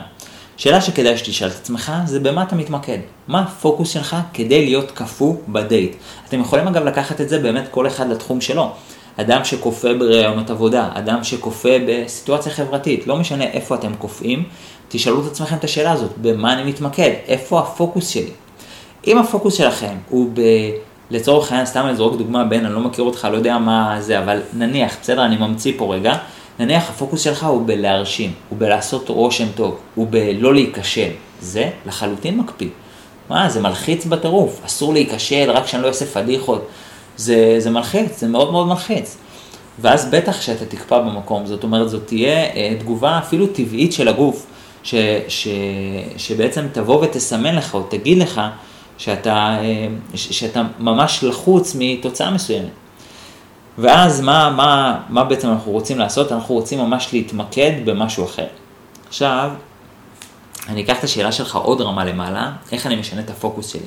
שאלה 0.58 0.82
שכדאי 0.82 1.18
שתשאל 1.18 1.48
את 1.48 1.56
עצמך 1.56 1.92
זה 2.06 2.20
במה 2.20 2.44
אתה 2.44 2.56
מתמקד. 2.56 2.98
מה 3.28 3.42
הפוקוס 3.42 3.90
שלך 3.90 4.16
כדי 4.34 4.66
להיות 4.66 4.92
קפוא 4.92 5.36
בדייט. 5.48 5.96
אתם 6.28 6.42
יכולים 6.42 6.68
אגב 6.68 6.84
לקחת 6.84 7.22
את 7.22 7.30
זה 7.30 7.40
באמת 7.40 7.68
כל 7.72 7.88
אחד 7.88 8.10
לתחום 8.10 8.42
שלו. 8.42 8.72
אדם 9.18 9.46
שכופה 9.46 9.94
בראיונות 9.94 10.50
עבודה, 10.50 10.90
אדם 10.94 11.24
שכופה 11.24 11.78
בסיטואציה 11.88 12.52
חברתית, 12.52 13.08
לא 13.08 13.18
משנה 13.18 13.44
איפה 13.44 13.76
אתם 13.76 13.92
כופים, 14.00 14.44
תשאלו 14.90 15.22
את 15.22 15.32
עצמכם 15.32 15.56
את 15.56 15.64
השאלה 15.64 15.92
הזאת, 15.92 16.12
במה 16.18 16.54
אני 16.54 16.64
מתמקד, 16.64 17.12
איפה 17.28 17.60
הפוקוס 17.60 18.08
שלי. 18.08 18.32
אם 19.08 19.18
הפוקוס 19.18 19.54
שלכם 19.54 19.96
הוא 20.10 20.30
ב... 20.34 20.42
לצורך 21.12 21.52
העניין, 21.52 21.66
סתם 21.66 21.86
אני 21.86 21.96
זורק 21.96 22.18
דוגמה 22.18 22.44
בין, 22.44 22.66
אני 22.66 22.74
לא 22.74 22.80
מכיר 22.80 23.04
אותך, 23.04 23.28
לא 23.32 23.38
יודע 23.38 23.58
מה 23.58 23.96
זה, 24.00 24.20
אבל 24.20 24.40
נניח, 24.54 24.96
בסדר, 25.02 25.26
אני 25.26 25.38
ממציא 25.38 25.74
פה 25.78 25.96
רגע, 25.96 26.14
נניח 26.60 26.90
הפוקוס 26.90 27.22
שלך 27.22 27.44
הוא 27.44 27.62
בלהרשים, 27.66 28.34
הוא 28.50 28.60
בלעשות 28.60 29.10
רושם 29.10 29.46
טוב, 29.56 29.78
הוא 29.96 30.08
בלא 30.10 30.54
להיכשל. 30.54 31.10
זה 31.42 31.70
לחלוטין 31.86 32.38
מקפיא. 32.38 32.70
מה, 33.30 33.50
זה 33.50 33.62
מלחיץ 33.62 34.06
בטירוף, 34.06 34.62
אסור 34.66 34.94
להיכשל, 34.94 35.52
רק 35.52 35.68
שאני 35.68 35.84
לא 35.84 35.88
אעשה 35.88 36.06
פדיחות. 36.06 36.68
זה, 37.18 37.56
זה 37.58 37.70
מלחיץ, 37.70 38.20
זה 38.20 38.28
מאוד 38.28 38.52
מאוד 38.52 38.68
מלחיץ. 38.68 39.18
ואז 39.80 40.10
בטח 40.12 40.42
שאתה 40.42 40.66
תקפא 40.66 41.00
במקום, 41.00 41.46
זאת 41.46 41.64
אומרת, 41.64 41.90
זאת 41.90 42.08
תהיה 42.08 42.44
אה, 42.44 42.76
תגובה 42.80 43.18
אפילו 43.18 43.48
טבעית 43.48 43.94
של 43.94 44.08
הגוף, 44.08 44.46
ש, 44.84 44.96
ש, 45.28 45.48
שבעצם 46.18 46.68
תבוא 46.72 47.04
ותסמן 47.04 47.56
לך 47.56 47.74
או 47.74 47.84
תגיד 47.84 48.18
לך 48.18 48.42
שאתה, 48.98 49.58
אה, 49.62 49.88
שאתה 50.16 50.64
ממש 50.80 51.24
לחוץ 51.24 51.76
מתוצאה 51.80 52.32
מסוימת. 52.32 52.70
ואז 53.78 54.22
מה, 54.22 54.54
מה, 54.56 55.00
מה 55.10 55.24
בעצם 55.24 55.50
אנחנו 55.50 55.72
רוצים 55.72 56.00
לעשות? 56.00 56.32
אנחנו 56.32 56.56
רוצים 56.56 56.80
ממש 56.80 57.10
להתמקד 57.14 57.72
במשהו 57.86 58.26
אחר. 58.26 58.48
עכשיו, 59.08 59.52
אני 60.70 60.84
אקח 60.84 61.00
את 61.00 61.04
השאלה 61.04 61.32
שלך 61.32 61.56
עוד 61.56 61.82
רמה 61.82 62.06
למעלה, 62.06 62.52
איך 62.72 62.86
אני 62.86 62.96
משנה 62.96 63.22
את 63.22 63.30
הפוקוס 63.30 63.68
שלי. 63.68 63.82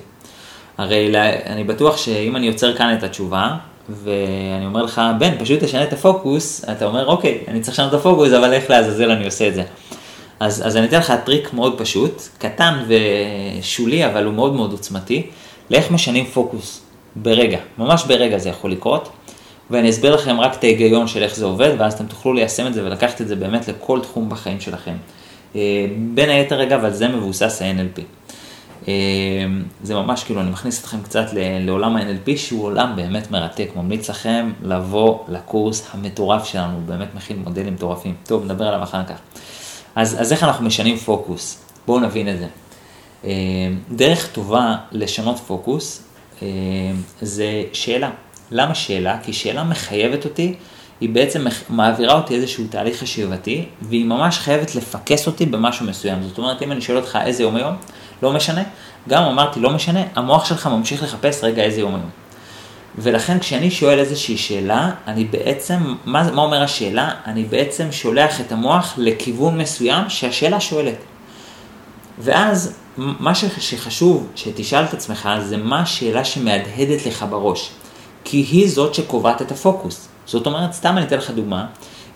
הרי 0.79 1.13
אני 1.47 1.65
בטוח 1.65 1.97
שאם 1.97 2.37
אני 2.37 2.47
יוצר 2.47 2.77
כאן 2.77 2.95
את 2.99 3.03
התשובה, 3.03 3.57
ואני 3.89 4.67
אומר 4.67 4.83
לך, 4.83 5.01
בן, 5.19 5.39
פשוט 5.39 5.65
תשנה 5.65 5.83
את 5.83 5.93
הפוקוס, 5.93 6.65
אתה 6.73 6.85
אומר, 6.85 7.07
אוקיי, 7.07 7.45
אני 7.49 7.61
צריך 7.61 7.75
לשנות 7.75 7.95
את 7.95 7.99
הפוקוס, 7.99 8.33
אבל 8.33 8.53
איך 8.53 8.71
לעזאזל 8.71 9.11
אני 9.11 9.25
עושה 9.25 9.49
את 9.49 9.55
זה. 9.55 9.63
אז, 10.45 10.67
אז 10.67 10.77
אני 10.77 10.87
אתן 10.87 10.99
לך 10.99 11.13
טריק 11.25 11.53
מאוד 11.53 11.79
פשוט, 11.79 12.23
קטן 12.39 12.85
ושולי, 12.89 14.07
אבל 14.07 14.25
הוא 14.25 14.35
מאוד 14.35 14.55
מאוד 14.55 14.73
עוצמתי, 14.73 15.27
לאיך 15.71 15.91
משנים 15.91 16.25
פוקוס 16.25 16.81
ברגע, 17.17 17.59
ממש 17.79 18.05
ברגע 18.05 18.39
זה 18.39 18.49
יכול 18.49 18.71
לקרות. 18.73 19.09
ואני 19.71 19.91
אסביר 19.91 20.15
לכם 20.15 20.41
רק 20.41 20.55
את 20.55 20.65
ההיגיון 20.65 21.07
של 21.07 21.23
איך 21.23 21.37
זה 21.37 21.45
עובד, 21.45 21.71
ואז 21.79 21.93
אתם 21.93 22.07
תוכלו 22.07 22.33
ליישם 22.33 22.67
את 22.67 22.75
זה 22.75 22.85
ולקחת 22.85 23.21
את 23.21 23.29
זה 23.29 23.37
באמת 23.37 23.69
לכל 23.69 24.01
תחום 24.01 24.29
בחיים 24.29 24.61
שלכם. 24.61 24.95
אה, 25.57 25.87
בין 26.15 26.31
היתר 26.31 26.63
אגב, 26.63 26.85
על 26.85 26.93
זה 26.93 27.09
מבוסס 27.09 27.63
ה-NLP. 27.63 28.01
אה, 28.89 28.93
זה 29.83 29.95
ממש 29.95 30.25
כאילו, 30.25 30.41
אני 30.41 30.51
מכניס 30.51 30.81
אתכם 30.81 31.03
קצת 31.03 31.27
לעולם 31.61 31.97
ה-NLP, 31.97 32.37
שהוא 32.37 32.65
עולם 32.65 32.97
באמת 32.97 33.31
מרתק. 33.31 33.69
ממליץ 33.77 34.11
לכם 34.11 34.53
לבוא 34.63 35.19
לקורס 35.29 35.89
המטורף 35.93 36.45
שלנו, 36.45 36.75
הוא 36.75 36.83
באמת 36.87 37.15
מכיל 37.15 37.43
מודלים 37.45 37.75
מטורפים. 37.75 38.15
טוב, 38.27 38.45
נדבר 38.45 38.67
עליו 38.67 38.83
אחר 38.83 39.05
כך. 39.05 39.17
אז, 39.97 40.21
אז 40.21 40.33
איך 40.33 40.43
אנחנו 40.43 40.67
משנים 40.67 40.97
פוקוס? 40.97 41.65
בואו 41.87 42.01
נבין 42.01 42.29
את 42.29 42.39
זה. 42.39 42.47
אה, 43.25 43.31
דרך 43.91 44.29
טובה 44.33 44.77
לשנות 44.93 45.39
פוקוס 45.39 46.03
זה 47.21 47.63
שאלה. 47.73 48.11
למה 48.51 48.75
שאלה? 48.75 49.19
כי 49.23 49.33
שאלה 49.33 49.65
מחייבת 49.65 50.25
אותי, 50.25 50.55
היא 51.01 51.09
בעצם 51.09 51.47
מעבירה 51.69 52.15
אותי 52.15 52.35
איזשהו 52.35 52.65
תהליך 52.71 53.01
חשיבתי, 53.01 53.65
והיא 53.83 54.05
ממש 54.05 54.39
חייבת 54.39 54.75
לפקס 54.75 55.27
אותי 55.27 55.47
במשהו 55.47 55.87
מסוים. 55.87 56.23
זאת 56.23 56.39
אומרת, 56.39 56.63
אם 56.63 56.73
אני 56.73 56.81
שואל 56.81 56.99
אותך 56.99 57.19
איזה 57.25 57.43
יום 57.43 57.57
היום, 57.57 57.77
לא 58.23 58.33
משנה, 58.33 58.63
גם 59.09 59.23
אמרתי 59.23 59.61
לא 59.61 59.71
משנה, 59.71 60.03
המוח 60.15 60.45
שלך 60.45 60.67
ממשיך 60.67 61.03
לחפש 61.03 61.45
רגע 61.45 61.63
איזה 61.63 61.81
יום 61.81 61.95
היום. 61.95 62.11
ולכן 62.99 63.39
כשאני 63.39 63.71
שואל 63.71 63.99
איזושהי 63.99 64.37
שאלה, 64.37 64.91
אני 65.07 65.25
בעצם, 65.25 65.95
מה, 66.05 66.31
מה 66.33 66.43
אומר 66.43 66.63
השאלה? 66.63 67.11
אני 67.27 67.45
בעצם 67.45 67.93
שולח 67.93 68.41
את 68.41 68.53
המוח 68.53 68.95
לכיוון 68.97 69.59
מסוים 69.59 70.09
שהשאלה 70.09 70.61
שואלת. 70.61 70.99
ואז 72.19 72.75
מה 72.97 73.35
שחשוב 73.35 74.29
שתשאל 74.37 74.85
את 74.85 74.95
עצמך 74.95 75.29
זה 75.43 75.57
מה 75.57 75.81
השאלה 75.81 76.25
שמהדהדת 76.25 77.07
לך 77.07 77.25
בראש. 77.31 77.71
כי 78.25 78.37
היא 78.37 78.69
זאת 78.69 78.95
שקובעת 78.95 79.43
את 79.43 79.53
הפוקוס. 79.53 80.09
זאת 80.27 80.47
אומרת, 80.47 80.73
סתם 80.73 80.97
אני 80.97 81.07
אתן 81.07 81.17
לך 81.17 81.31
דוגמה, 81.31 81.67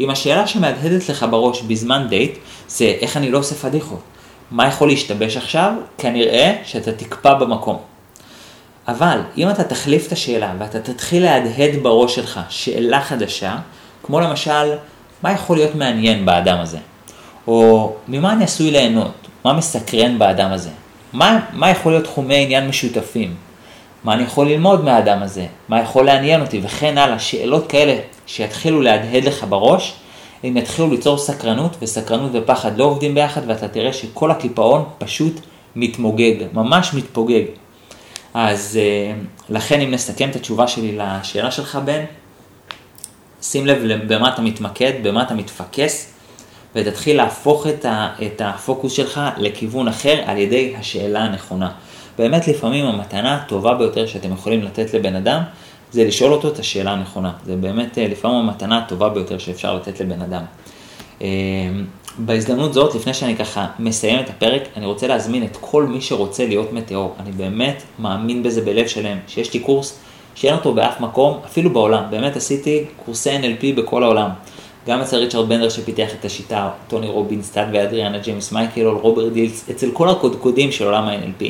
אם 0.00 0.10
השאלה 0.10 0.46
שמהדהדת 0.46 1.08
לך 1.08 1.26
בראש 1.30 1.62
בזמן 1.62 2.06
דייט, 2.08 2.38
זה 2.68 2.84
איך 2.84 3.16
אני 3.16 3.30
לא 3.30 3.38
עושה 3.38 3.54
פדיחות. 3.54 4.00
מה 4.50 4.68
יכול 4.68 4.88
להשתבש 4.88 5.36
עכשיו? 5.36 5.72
כנראה 5.98 6.56
שאתה 6.64 6.92
תקפא 6.92 7.34
במקום. 7.34 7.78
אבל 8.88 9.20
אם 9.38 9.50
אתה 9.50 9.64
תחליף 9.64 10.06
את 10.06 10.12
השאלה 10.12 10.52
ואתה 10.58 10.80
תתחיל 10.80 11.22
להדהד 11.22 11.82
בראש 11.82 12.14
שלך 12.14 12.40
שאלה 12.48 13.00
חדשה, 13.00 13.56
כמו 14.02 14.20
למשל, 14.20 14.72
מה 15.22 15.32
יכול 15.32 15.56
להיות 15.56 15.74
מעניין 15.74 16.26
באדם 16.26 16.58
הזה? 16.60 16.78
או 17.46 17.92
ממה 18.08 18.32
אני 18.32 18.44
עשוי 18.44 18.70
ליהנות? 18.70 19.12
מה 19.44 19.52
מסקרן 19.52 20.18
באדם 20.18 20.52
הזה? 20.52 20.70
מה, 21.12 21.40
מה 21.52 21.70
יכול 21.70 21.92
להיות 21.92 22.04
תחומי 22.04 22.42
עניין 22.42 22.68
משותפים? 22.68 23.34
מה 24.04 24.14
אני 24.14 24.22
יכול 24.22 24.46
ללמוד 24.46 24.84
מהאדם 24.84 25.22
הזה, 25.22 25.46
מה 25.68 25.80
יכול 25.80 26.06
לעניין 26.06 26.40
אותי 26.40 26.60
וכן 26.62 26.98
הלאה, 26.98 27.18
שאלות 27.18 27.66
כאלה 27.66 27.96
שיתחילו 28.26 28.82
להדהד 28.82 29.24
לך 29.24 29.46
בראש, 29.48 29.94
הם 30.44 30.56
יתחילו 30.56 30.90
ליצור 30.90 31.18
סקרנות, 31.18 31.76
וסקרנות 31.82 32.30
ופחד 32.34 32.78
לא 32.78 32.84
עובדים 32.84 33.14
ביחד, 33.14 33.40
ואתה 33.46 33.68
תראה 33.68 33.92
שכל 33.92 34.30
הקיפאון 34.30 34.84
פשוט 34.98 35.40
מתמוגג, 35.76 36.34
ממש 36.52 36.94
מתפוגג. 36.94 37.42
אז 38.34 38.78
אה, 38.80 39.14
לכן 39.48 39.80
אם 39.80 39.90
נסכם 39.90 40.30
את 40.30 40.36
התשובה 40.36 40.68
שלי 40.68 40.98
לשאלה 40.98 41.50
שלך, 41.50 41.78
בן, 41.84 42.04
שים 43.42 43.66
לב 43.66 44.02
במה 44.14 44.34
אתה 44.34 44.42
מתמקד, 44.42 44.92
במה 45.02 45.22
אתה 45.22 45.34
מתפקס, 45.34 46.12
ותתחיל 46.74 47.16
להפוך 47.16 47.66
את, 47.66 47.84
ה, 47.84 48.14
את 48.26 48.42
הפוקוס 48.44 48.92
שלך 48.92 49.20
לכיוון 49.36 49.88
אחר 49.88 50.22
על 50.26 50.38
ידי 50.38 50.74
השאלה 50.78 51.20
הנכונה. 51.20 51.70
באמת 52.18 52.48
לפעמים 52.48 52.86
המתנה 52.86 53.34
הטובה 53.34 53.74
ביותר 53.74 54.06
שאתם 54.06 54.32
יכולים 54.32 54.62
לתת 54.62 54.94
לבן 54.94 55.16
אדם, 55.16 55.42
זה 55.92 56.04
לשאול 56.04 56.32
אותו 56.32 56.48
את 56.48 56.58
השאלה 56.58 56.90
הנכונה. 56.90 57.32
זה 57.46 57.56
באמת 57.56 57.98
אה, 57.98 58.08
לפעמים 58.08 58.36
המתנה 58.36 58.78
הטובה 58.78 59.08
ביותר 59.08 59.38
שאפשר 59.38 59.74
לתת 59.74 60.00
לבן 60.00 60.22
אדם. 60.22 60.42
אה, 61.22 61.28
בהזדמנות 62.18 62.74
זאת, 62.74 62.94
לפני 62.94 63.14
שאני 63.14 63.36
ככה 63.36 63.66
מסיים 63.78 64.20
את 64.20 64.30
הפרק, 64.30 64.62
אני 64.76 64.86
רוצה 64.86 65.06
להזמין 65.06 65.44
את 65.44 65.56
כל 65.60 65.84
מי 65.84 66.00
שרוצה 66.00 66.46
להיות 66.46 66.72
מטאור. 66.72 67.14
אני 67.20 67.32
באמת 67.32 67.82
מאמין 67.98 68.42
בזה 68.42 68.60
בלב 68.60 68.86
שלם, 68.86 69.16
שיש 69.26 69.54
לי 69.54 69.60
קורס 69.60 69.98
שאין 70.34 70.54
אותו 70.54 70.74
באף 70.74 71.00
מקום, 71.00 71.40
אפילו 71.46 71.70
בעולם. 71.70 72.02
באמת 72.10 72.36
עשיתי 72.36 72.84
קורסי 73.04 73.36
NLP 73.36 73.76
בכל 73.76 74.02
העולם. 74.02 74.30
גם 74.86 75.00
אצל 75.00 75.16
ריצ'רד 75.16 75.48
בנדלר 75.48 75.68
שפיתח 75.68 76.08
את 76.20 76.24
השיטה, 76.24 76.70
טוני 76.88 77.08
רובינס, 77.08 77.56
ואדריאנה 77.72 78.18
ג'יימס 78.18 78.52
מייקל, 78.52 78.86
או 78.86 78.98
רוברט 78.98 79.32
דילטס, 79.32 79.70
אצל 79.70 79.90
כל 79.92 80.08
הקודקודים 80.08 80.72
של 80.72 80.84
עולם 80.84 81.04
ה-NLP. 81.04 81.44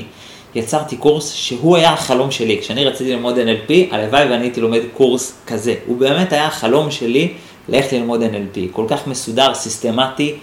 יצרתי 0.55 0.97
קורס 0.97 1.33
שהוא 1.33 1.77
היה 1.77 1.93
החלום 1.93 2.31
שלי. 2.31 2.59
כשאני 2.61 2.85
רציתי 2.85 3.13
ללמוד 3.13 3.37
NLP, 3.39 3.73
הלוואי 3.91 4.31
ואני 4.31 4.45
הייתי 4.45 4.61
לומד 4.61 4.81
קורס 4.97 5.39
כזה. 5.47 5.75
הוא 5.87 5.97
באמת 5.97 6.33
היה 6.33 6.47
החלום 6.47 6.91
שלי 6.91 7.33
ללכת 7.69 7.93
ללמוד 7.93 8.23
NLP. 8.23 8.59
כל 8.73 8.85
כך 8.89 9.07
מסודר, 9.07 9.55
סיסטמטי, 9.55 10.35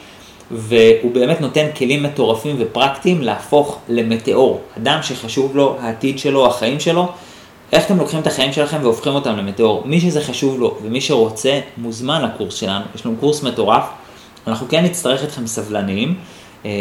והוא 0.51 1.11
באמת 1.11 1.41
נותן 1.41 1.67
כלים 1.77 2.03
מטורפים 2.03 2.55
ופרקטיים 2.59 3.21
להפוך 3.21 3.77
למאסטר. 3.89 4.61
אדם 4.77 4.99
שחשוב 5.01 5.55
לו 5.55 5.77
העתיד 5.79 6.19
שלו, 6.19 6.47
החיים 6.47 6.79
שלו, 6.79 7.07
איך 7.71 7.85
אתם 7.85 7.97
לוקחים 7.97 8.19
את 8.19 8.27
החיים 8.27 8.53
שלכם 8.53 8.77
והופכים 8.81 9.13
אותם 9.13 9.37
למטאור? 9.37 9.81
מי 9.85 10.01
שזה 10.01 10.21
חשוב 10.21 10.59
לו 10.59 10.77
ומי 10.83 11.01
שרוצה, 11.01 11.59
מוזמן 11.77 12.21
לקורס 12.21 12.55
שלנו. 12.55 12.85
יש 12.95 13.05
לנו 13.05 13.15
קורס 13.19 13.43
מטורף. 13.43 13.83
אנחנו 14.47 14.67
כן 14.69 14.83
נצטרך 14.83 15.23
אתכם 15.23 15.47
סבלניים. 15.47 16.15
אה, 16.65 16.71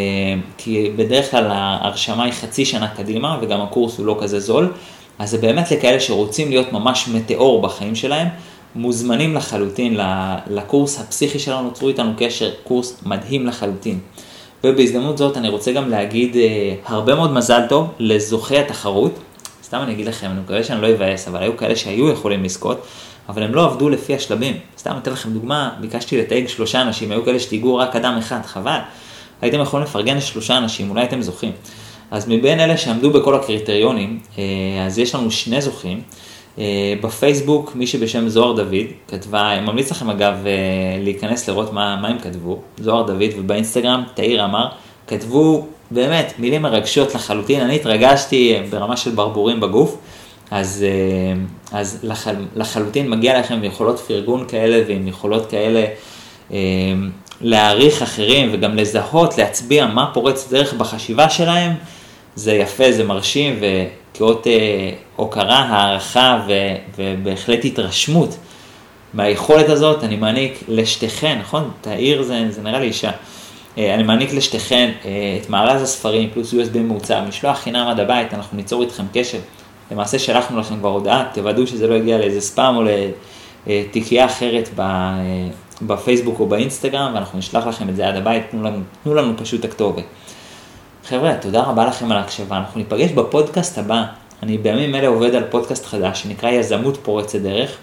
כי 0.58 0.90
בדרך 0.96 1.30
כלל 1.30 1.46
ההרשמה 1.50 2.24
היא 2.24 2.32
חצי 2.32 2.64
שנה 2.64 2.88
קדימה 2.88 3.38
וגם 3.40 3.60
הקורס 3.60 3.98
הוא 3.98 4.06
לא 4.06 4.18
כזה 4.20 4.40
זול, 4.40 4.72
אז 5.18 5.30
זה 5.30 5.38
באמת 5.38 5.70
לכאלה 5.70 6.00
שרוצים 6.00 6.50
להיות 6.50 6.72
ממש 6.72 7.08
מטאור 7.08 7.62
בחיים 7.62 7.94
שלהם, 7.94 8.28
מוזמנים 8.74 9.34
לחלוטין 9.34 10.00
לקורס 10.50 11.00
הפסיכי 11.00 11.38
שלנו, 11.38 11.72
צרו 11.72 11.88
איתנו 11.88 12.12
קשר, 12.18 12.50
קורס 12.64 13.02
מדהים 13.06 13.46
לחלוטין. 13.46 13.98
ובהזדמנות 14.64 15.18
זאת 15.18 15.36
אני 15.36 15.48
רוצה 15.48 15.72
גם 15.72 15.90
להגיד 15.90 16.36
אה, 16.36 16.74
הרבה 16.86 17.14
מאוד 17.14 17.32
מזל 17.32 17.62
טוב 17.68 17.88
לזוכי 17.98 18.58
התחרות. 18.58 19.18
סתם 19.64 19.78
אני 19.82 19.92
אגיד 19.92 20.06
לכם, 20.06 20.26
אני 20.30 20.40
מקווה 20.40 20.64
שאני 20.64 20.82
לא 20.82 20.92
אבאס, 20.92 21.28
אבל 21.28 21.42
היו 21.42 21.56
כאלה 21.56 21.76
שהיו 21.76 22.08
יכולים 22.08 22.44
לזכות, 22.44 22.86
אבל 23.28 23.42
הם 23.42 23.54
לא 23.54 23.64
עבדו 23.64 23.88
לפי 23.88 24.14
השלבים. 24.14 24.56
סתם 24.78 24.96
אתן 25.02 25.12
לכם 25.12 25.30
דוגמה, 25.32 25.70
ביקשתי 25.80 26.18
לתייג 26.18 26.48
שלושה 26.48 26.82
אנשים, 26.82 27.12
היו 27.12 27.24
כאלה 27.24 27.40
שתיגעו 27.40 27.76
רק 27.76 27.96
אדם 27.96 28.16
אחד, 28.18 28.40
חבל. 28.44 28.78
הייתם 29.42 29.60
יכולים 29.60 29.86
לפרגן 29.86 30.16
לשלושה 30.16 30.58
אנשים, 30.58 30.90
אולי 30.90 31.04
אתם 31.04 31.22
זוכים. 31.22 31.52
אז 32.10 32.28
מבין 32.28 32.60
אלה 32.60 32.76
שעמדו 32.76 33.10
בכל 33.10 33.34
הקריטריונים, 33.34 34.20
אה, 34.38 34.42
אז 34.86 34.98
יש 34.98 35.14
לנו 35.14 35.30
שני 35.30 35.60
זוכים. 35.60 36.00
אה, 36.58 36.94
בפייסבוק, 37.00 37.72
מי 37.74 37.86
שבשם 37.86 38.28
זוהר 38.28 38.52
דוד, 38.52 38.86
כתבה, 39.08 39.60
ממליץ 39.60 39.90
לכם 39.90 40.10
אגב 40.10 40.34
אה, 40.46 40.52
להיכנס 41.02 41.48
לראות 41.48 41.72
מה, 41.72 41.98
מה 42.02 42.08
הם 42.08 42.18
כתבו, 42.18 42.60
זוהר 42.78 43.02
דוד, 43.02 43.30
ובאינסטגרם, 43.38 44.02
תאיר 44.14 44.44
אמר, 44.44 44.68
כתבו 45.06 45.66
באמת 45.90 46.32
מילים 46.38 46.62
מרגשות 46.62 47.14
לחלוטין, 47.14 47.60
אני 47.60 47.76
התרגשתי 47.76 48.56
ברמה 48.70 48.96
של 48.96 49.10
ברבורים 49.10 49.60
בגוף, 49.60 49.96
אז, 50.50 50.86
אז 51.72 51.98
לחל, 52.02 52.34
לחלוטין 52.56 53.10
מגיע 53.10 53.40
לכם 53.40 53.64
יכולות 53.64 53.98
פרגון 53.98 54.44
כאלה 54.48 54.82
ועם 54.88 55.08
יכולות 55.08 55.50
כאלה 55.50 55.84
להעריך 57.40 58.02
אחרים 58.02 58.50
וגם 58.52 58.76
לזהות, 58.76 59.38
להצביע 59.38 59.86
מה 59.86 60.10
פורץ 60.14 60.52
דרך 60.52 60.74
בחשיבה 60.74 61.30
שלהם, 61.30 61.72
זה 62.34 62.52
יפה, 62.52 62.92
זה 62.92 63.04
מרשים 63.04 63.60
וכאות 64.14 64.46
אה, 64.46 64.90
הוקרה, 65.16 65.58
הערכה 65.58 66.42
ו, 66.48 66.52
ובהחלט 66.98 67.64
התרשמות 67.64 68.36
מהיכולת 69.14 69.68
הזאת, 69.68 70.04
אני 70.04 70.16
מעניק 70.16 70.64
לשתיכן, 70.68 71.38
נכון? 71.40 71.70
תאיר 71.80 72.22
זה, 72.22 72.46
זה 72.50 72.62
נראה 72.62 72.80
לי 72.80 72.86
אישה. 72.86 73.10
אה, 73.78 73.94
אני 73.94 74.02
מעניק 74.02 74.32
לשתיכן 74.32 74.90
אה, 75.04 75.38
את 75.42 75.50
מארז 75.50 75.82
הספרים 75.82 76.30
פלוס 76.32 76.54
USB 76.54 76.78
ממוצע, 76.78 77.24
משלוח 77.28 77.58
חינם 77.58 77.86
עד 77.88 78.00
הבית, 78.00 78.34
אנחנו 78.34 78.56
ניצור 78.56 78.82
איתכם 78.82 79.04
קשר. 79.12 79.38
למעשה 79.90 80.18
שלחנו 80.18 80.60
לכם 80.60 80.78
כבר 80.78 80.88
הודעה, 80.88 81.24
תוודאו 81.32 81.66
שזה 81.66 81.86
לא 81.86 81.94
יגיע 81.94 82.18
לאיזה 82.18 82.40
ספאם 82.40 82.76
או 82.76 82.82
לתיקייה 83.66 84.26
אחרת 84.26 84.68
בפייסבוק 85.82 86.40
או 86.40 86.46
באינסטגרם, 86.46 87.10
ואנחנו 87.14 87.38
נשלח 87.38 87.66
לכם 87.66 87.88
את 87.88 87.96
זה 87.96 88.08
עד 88.08 88.16
הבית, 88.16 88.42
תנו 88.50 88.62
לנו, 88.62 88.78
תנו 89.02 89.14
לנו 89.14 89.32
פשוט 89.36 89.64
הכתובת. 89.64 90.04
חבר'ה, 91.08 91.34
תודה 91.34 91.62
רבה 91.62 91.86
לכם 91.86 92.12
על 92.12 92.18
ההקשבה, 92.18 92.56
אנחנו 92.56 92.78
ניפגש 92.78 93.10
בפודקאסט 93.10 93.78
הבא. 93.78 94.04
אני 94.42 94.58
בימים 94.58 94.94
אלה 94.94 95.08
עובד 95.08 95.34
על 95.34 95.44
פודקאסט 95.50 95.86
חדש 95.86 96.22
שנקרא 96.22 96.50
יזמות 96.50 96.98
פורצת 97.02 97.38
דרך. 97.38 97.76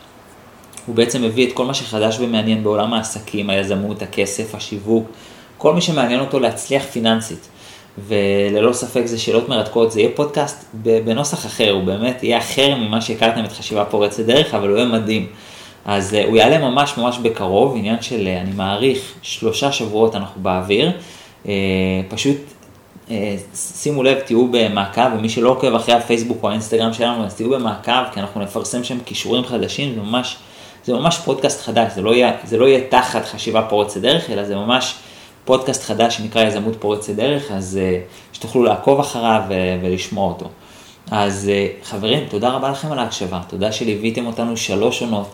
הוא 0.85 0.95
בעצם 0.95 1.21
מביא 1.21 1.47
את 1.47 1.53
כל 1.53 1.65
מה 1.65 1.73
שחדש 1.73 2.19
ומעניין 2.19 2.63
בעולם 2.63 2.93
העסקים, 2.93 3.49
היזמות, 3.49 4.01
הכסף, 4.01 4.55
השיווק, 4.55 5.07
כל 5.57 5.73
מי 5.73 5.81
שמעניין 5.81 6.19
אותו 6.19 6.39
להצליח 6.39 6.83
פיננסית. 6.83 7.47
וללא 8.07 8.73
ספק 8.73 9.05
זה 9.05 9.17
שאלות 9.17 9.49
מרתקות, 9.49 9.91
זה 9.91 9.99
יהיה 9.99 10.11
פודקאסט 10.15 10.65
בנוסח 10.73 11.45
אחר, 11.45 11.71
הוא 11.71 11.83
באמת 11.83 12.23
יהיה 12.23 12.37
אחר 12.37 12.75
ממה 12.75 13.01
שהכרתם 13.01 13.45
את 13.45 13.51
חשיבה 13.51 13.85
פורצת 13.85 14.25
דרך, 14.25 14.53
אבל 14.53 14.69
הוא 14.69 14.77
יהיה 14.77 14.87
מדהים. 14.87 15.27
אז 15.85 16.13
uh, 16.13 16.27
הוא 16.27 16.37
יעלה 16.37 16.57
ממש 16.57 16.97
ממש 16.97 17.17
בקרוב, 17.17 17.75
עניין 17.77 18.01
של, 18.01 18.27
uh, 18.27 18.41
אני 18.41 18.51
מעריך, 18.55 19.13
שלושה 19.21 19.71
שבועות 19.71 20.15
אנחנו 20.15 20.43
באוויר. 20.43 20.91
Uh, 21.45 21.47
פשוט 22.09 22.37
שימו 23.55 24.03
לב, 24.03 24.19
תהיו 24.19 24.47
במעקב, 24.51 25.13
ומי 25.17 25.29
שלא 25.29 25.49
עוקב 25.49 25.75
אחרי 25.75 25.95
הפייסבוק 25.95 26.37
או 26.43 26.49
האינסטגרם 26.49 26.93
שלנו, 26.93 27.25
אז 27.25 27.35
תהיו 27.35 27.49
במעקב, 27.49 28.03
כי 28.13 28.19
אנחנו 28.19 28.41
נפרסם 28.41 28.83
שם 28.83 28.97
כישורים 29.05 29.45
חדשים, 29.45 29.95
זה 29.95 30.01
ממש, 30.01 30.37
זה 30.85 30.93
ממש 30.93 31.17
פודקאסט 31.17 31.61
חדש, 31.61 31.91
זה 31.95 32.01
לא, 32.01 32.15
יהיה, 32.15 32.31
זה 32.43 32.57
לא 32.57 32.65
יהיה 32.65 32.81
תחת 32.89 33.25
חשיבה 33.25 33.61
פורצת 33.61 34.01
דרך, 34.01 34.29
אלא 34.29 34.43
זה 34.43 34.55
ממש 34.55 34.95
פודקאסט 35.45 35.83
חדש 35.83 36.17
שנקרא 36.17 36.43
יזמות 36.43 36.75
פורצת 36.79 37.13
דרך, 37.13 37.51
אז 37.51 37.79
uh, 37.79 38.35
שתוכלו 38.35 38.63
לעקוב 38.63 38.99
אחריו 38.99 39.41
uh, 39.47 39.53
ולשמוע 39.85 40.27
אותו. 40.27 40.49
אז 41.11 41.51
uh, 41.51 41.85
חברים, 41.85 42.23
תודה 42.29 42.49
רבה 42.49 42.69
לכם 42.69 42.91
על 42.91 42.99
ההקשבה, 42.99 43.39
תודה 43.47 43.71
שליוויתם 43.71 44.25
אותנו 44.25 44.57
שלוש 44.57 45.01
עונות. 45.01 45.27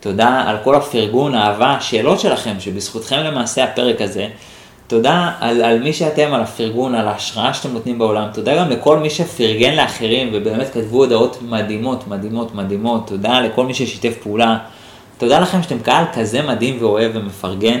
תודה 0.00 0.44
על 0.46 0.56
כל 0.64 0.74
הפרגון, 0.74 1.34
האהבה, 1.34 1.70
השאלות 1.70 2.20
שלכם, 2.20 2.60
שבזכותכם 2.60 3.16
למעשה 3.16 3.64
הפרק 3.64 4.00
הזה. 4.00 4.28
תודה 4.86 5.32
על, 5.40 5.62
על 5.62 5.82
מי 5.82 5.92
שאתם, 5.92 6.34
על 6.34 6.40
הפרגון, 6.40 6.94
על 6.94 7.08
ההשראה 7.08 7.54
שאתם 7.54 7.72
נותנים 7.72 7.98
בעולם. 7.98 8.28
תודה 8.34 8.56
גם 8.56 8.70
לכל 8.70 8.98
מי 8.98 9.10
שפרגן 9.10 9.74
לאחרים 9.74 10.30
ובאמת 10.32 10.72
כתבו 10.72 10.96
הודעות 10.96 11.42
מדהימות, 11.42 12.08
מדהימות, 12.08 12.54
מדהימות. 12.54 13.06
תודה 13.06 13.40
לכל 13.40 13.66
מי 13.66 13.74
ששיתף 13.74 14.14
פעולה. 14.22 14.58
תודה 15.18 15.40
לכם 15.40 15.62
שאתם 15.62 15.78
קהל 15.78 16.04
כזה 16.14 16.42
מדהים 16.42 16.76
ואוהב 16.80 17.10
ומפרגן, 17.14 17.78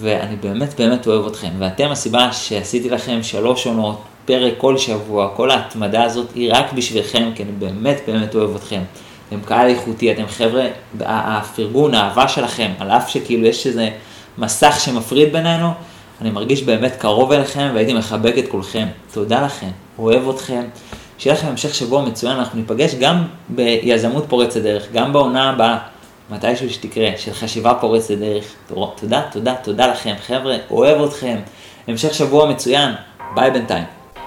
ואני 0.00 0.36
באמת 0.36 0.80
באמת 0.80 1.06
אוהב 1.06 1.26
אתכם. 1.26 1.48
ואתם 1.58 1.90
הסיבה 1.90 2.32
שעשיתי 2.32 2.90
לכם 2.90 3.22
שלוש 3.22 3.66
עונות, 3.66 4.02
פרק 4.24 4.54
כל 4.58 4.78
שבוע, 4.78 5.28
כל 5.36 5.50
ההתמדה 5.50 6.04
הזאת 6.04 6.26
היא 6.34 6.52
רק 6.52 6.72
בשבילכם, 6.72 7.30
כי 7.34 7.42
אני 7.42 7.52
באמת 7.52 8.00
באמת 8.06 8.34
אוהב 8.34 8.56
אתכם. 8.56 8.80
אתם 9.28 9.40
קהל 9.40 9.68
איכותי, 9.68 10.12
אתם 10.12 10.26
חבר'ה, 10.26 10.66
הפרגון, 11.00 11.94
האהבה 11.94 12.28
שלכם, 12.28 12.70
על 12.78 12.90
אף 12.90 13.08
שכאילו 13.08 13.46
יש 13.46 13.66
איזה 13.66 13.90
מסך 14.38 14.80
שמפריד 14.80 15.32
בינינו, 15.32 15.70
אני 16.20 16.30
מרגיש 16.30 16.62
באמת 16.62 16.96
קרוב 16.96 17.32
אליכם 17.32 17.70
והייתי 17.74 17.94
מחבק 17.94 18.34
את 18.38 18.44
כולכם. 18.48 18.86
תודה 19.12 19.42
לכם, 19.42 19.70
אוהב 19.98 20.28
אתכם. 20.28 20.62
שיהיה 21.18 21.36
לכם 21.36 21.46
המשך 21.46 21.74
שבוע 21.74 22.02
מצוין, 22.02 22.36
אנחנו 22.36 22.58
ניפגש 22.58 22.94
גם 22.94 23.24
ביזמות 23.48 24.24
פורצת 24.28 24.60
דרך, 24.60 24.92
גם 24.92 25.12
בעונה 25.12 25.50
הבאה, 25.50 25.78
מתישהו 26.30 26.70
שתקרה, 26.70 27.10
של 27.16 27.32
חשיבה 27.32 27.74
פורצת 27.74 28.14
דרך. 28.14 28.44
תודה, 28.96 29.22
תודה, 29.32 29.54
תודה 29.54 29.86
לכם, 29.86 30.14
חבר'ה, 30.26 30.56
אוהב 30.70 31.02
אתכם. 31.02 31.36
המשך 31.88 32.14
שבוע 32.14 32.50
מצוין, 32.50 32.92
ביי 33.34 33.50
בינתיים. 33.50 33.84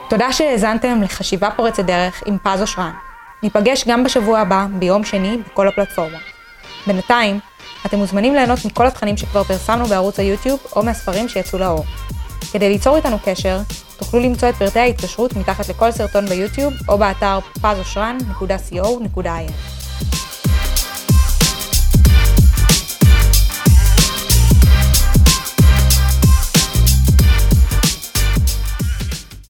תודה 0.10 0.34
שהאזנתם 0.34 1.02
לחשיבה 1.02 1.50
פורצת 1.56 1.86
דרך 1.86 2.24
עם 2.26 2.38
פז 2.44 2.62
אושרן. 2.62 2.91
ניפגש 3.44 3.88
גם 3.88 4.04
בשבוע 4.04 4.39
הבא, 4.39 4.66
ביום 4.80 5.04
שני, 5.04 5.38
בכל 5.38 5.68
הפלטפורמות. 5.68 6.22
בינתיים, 6.88 7.39
אתם 7.86 7.98
מוזמנים 7.98 8.34
ליהנות 8.34 8.66
מכל 8.66 8.88
התכנים 8.88 9.18
שכבר 9.18 9.44
פרסמנו 9.44 9.86
בערוץ 9.86 10.20
היוטיוב 10.20 10.60
או 10.76 10.84
מהספרים 10.84 11.30
שיצאו 11.30 11.60
לאור. 11.60 11.86
כדי 12.52 12.70
ליצור 12.70 12.96
איתנו 12.96 13.18
קשר, 13.26 13.60
תוכלו 13.98 14.20
למצוא 14.20 14.50
את 14.50 14.56
פרטי 14.56 14.80
ההתקשרות 14.80 15.36
מתחת 15.36 15.70
לכל 15.70 15.92
סרטון 15.92 16.26
ביוטיוב 16.26 16.74
או 16.90 16.98
באתר 16.98 17.40
פזושרן.co.il. 17.62 19.83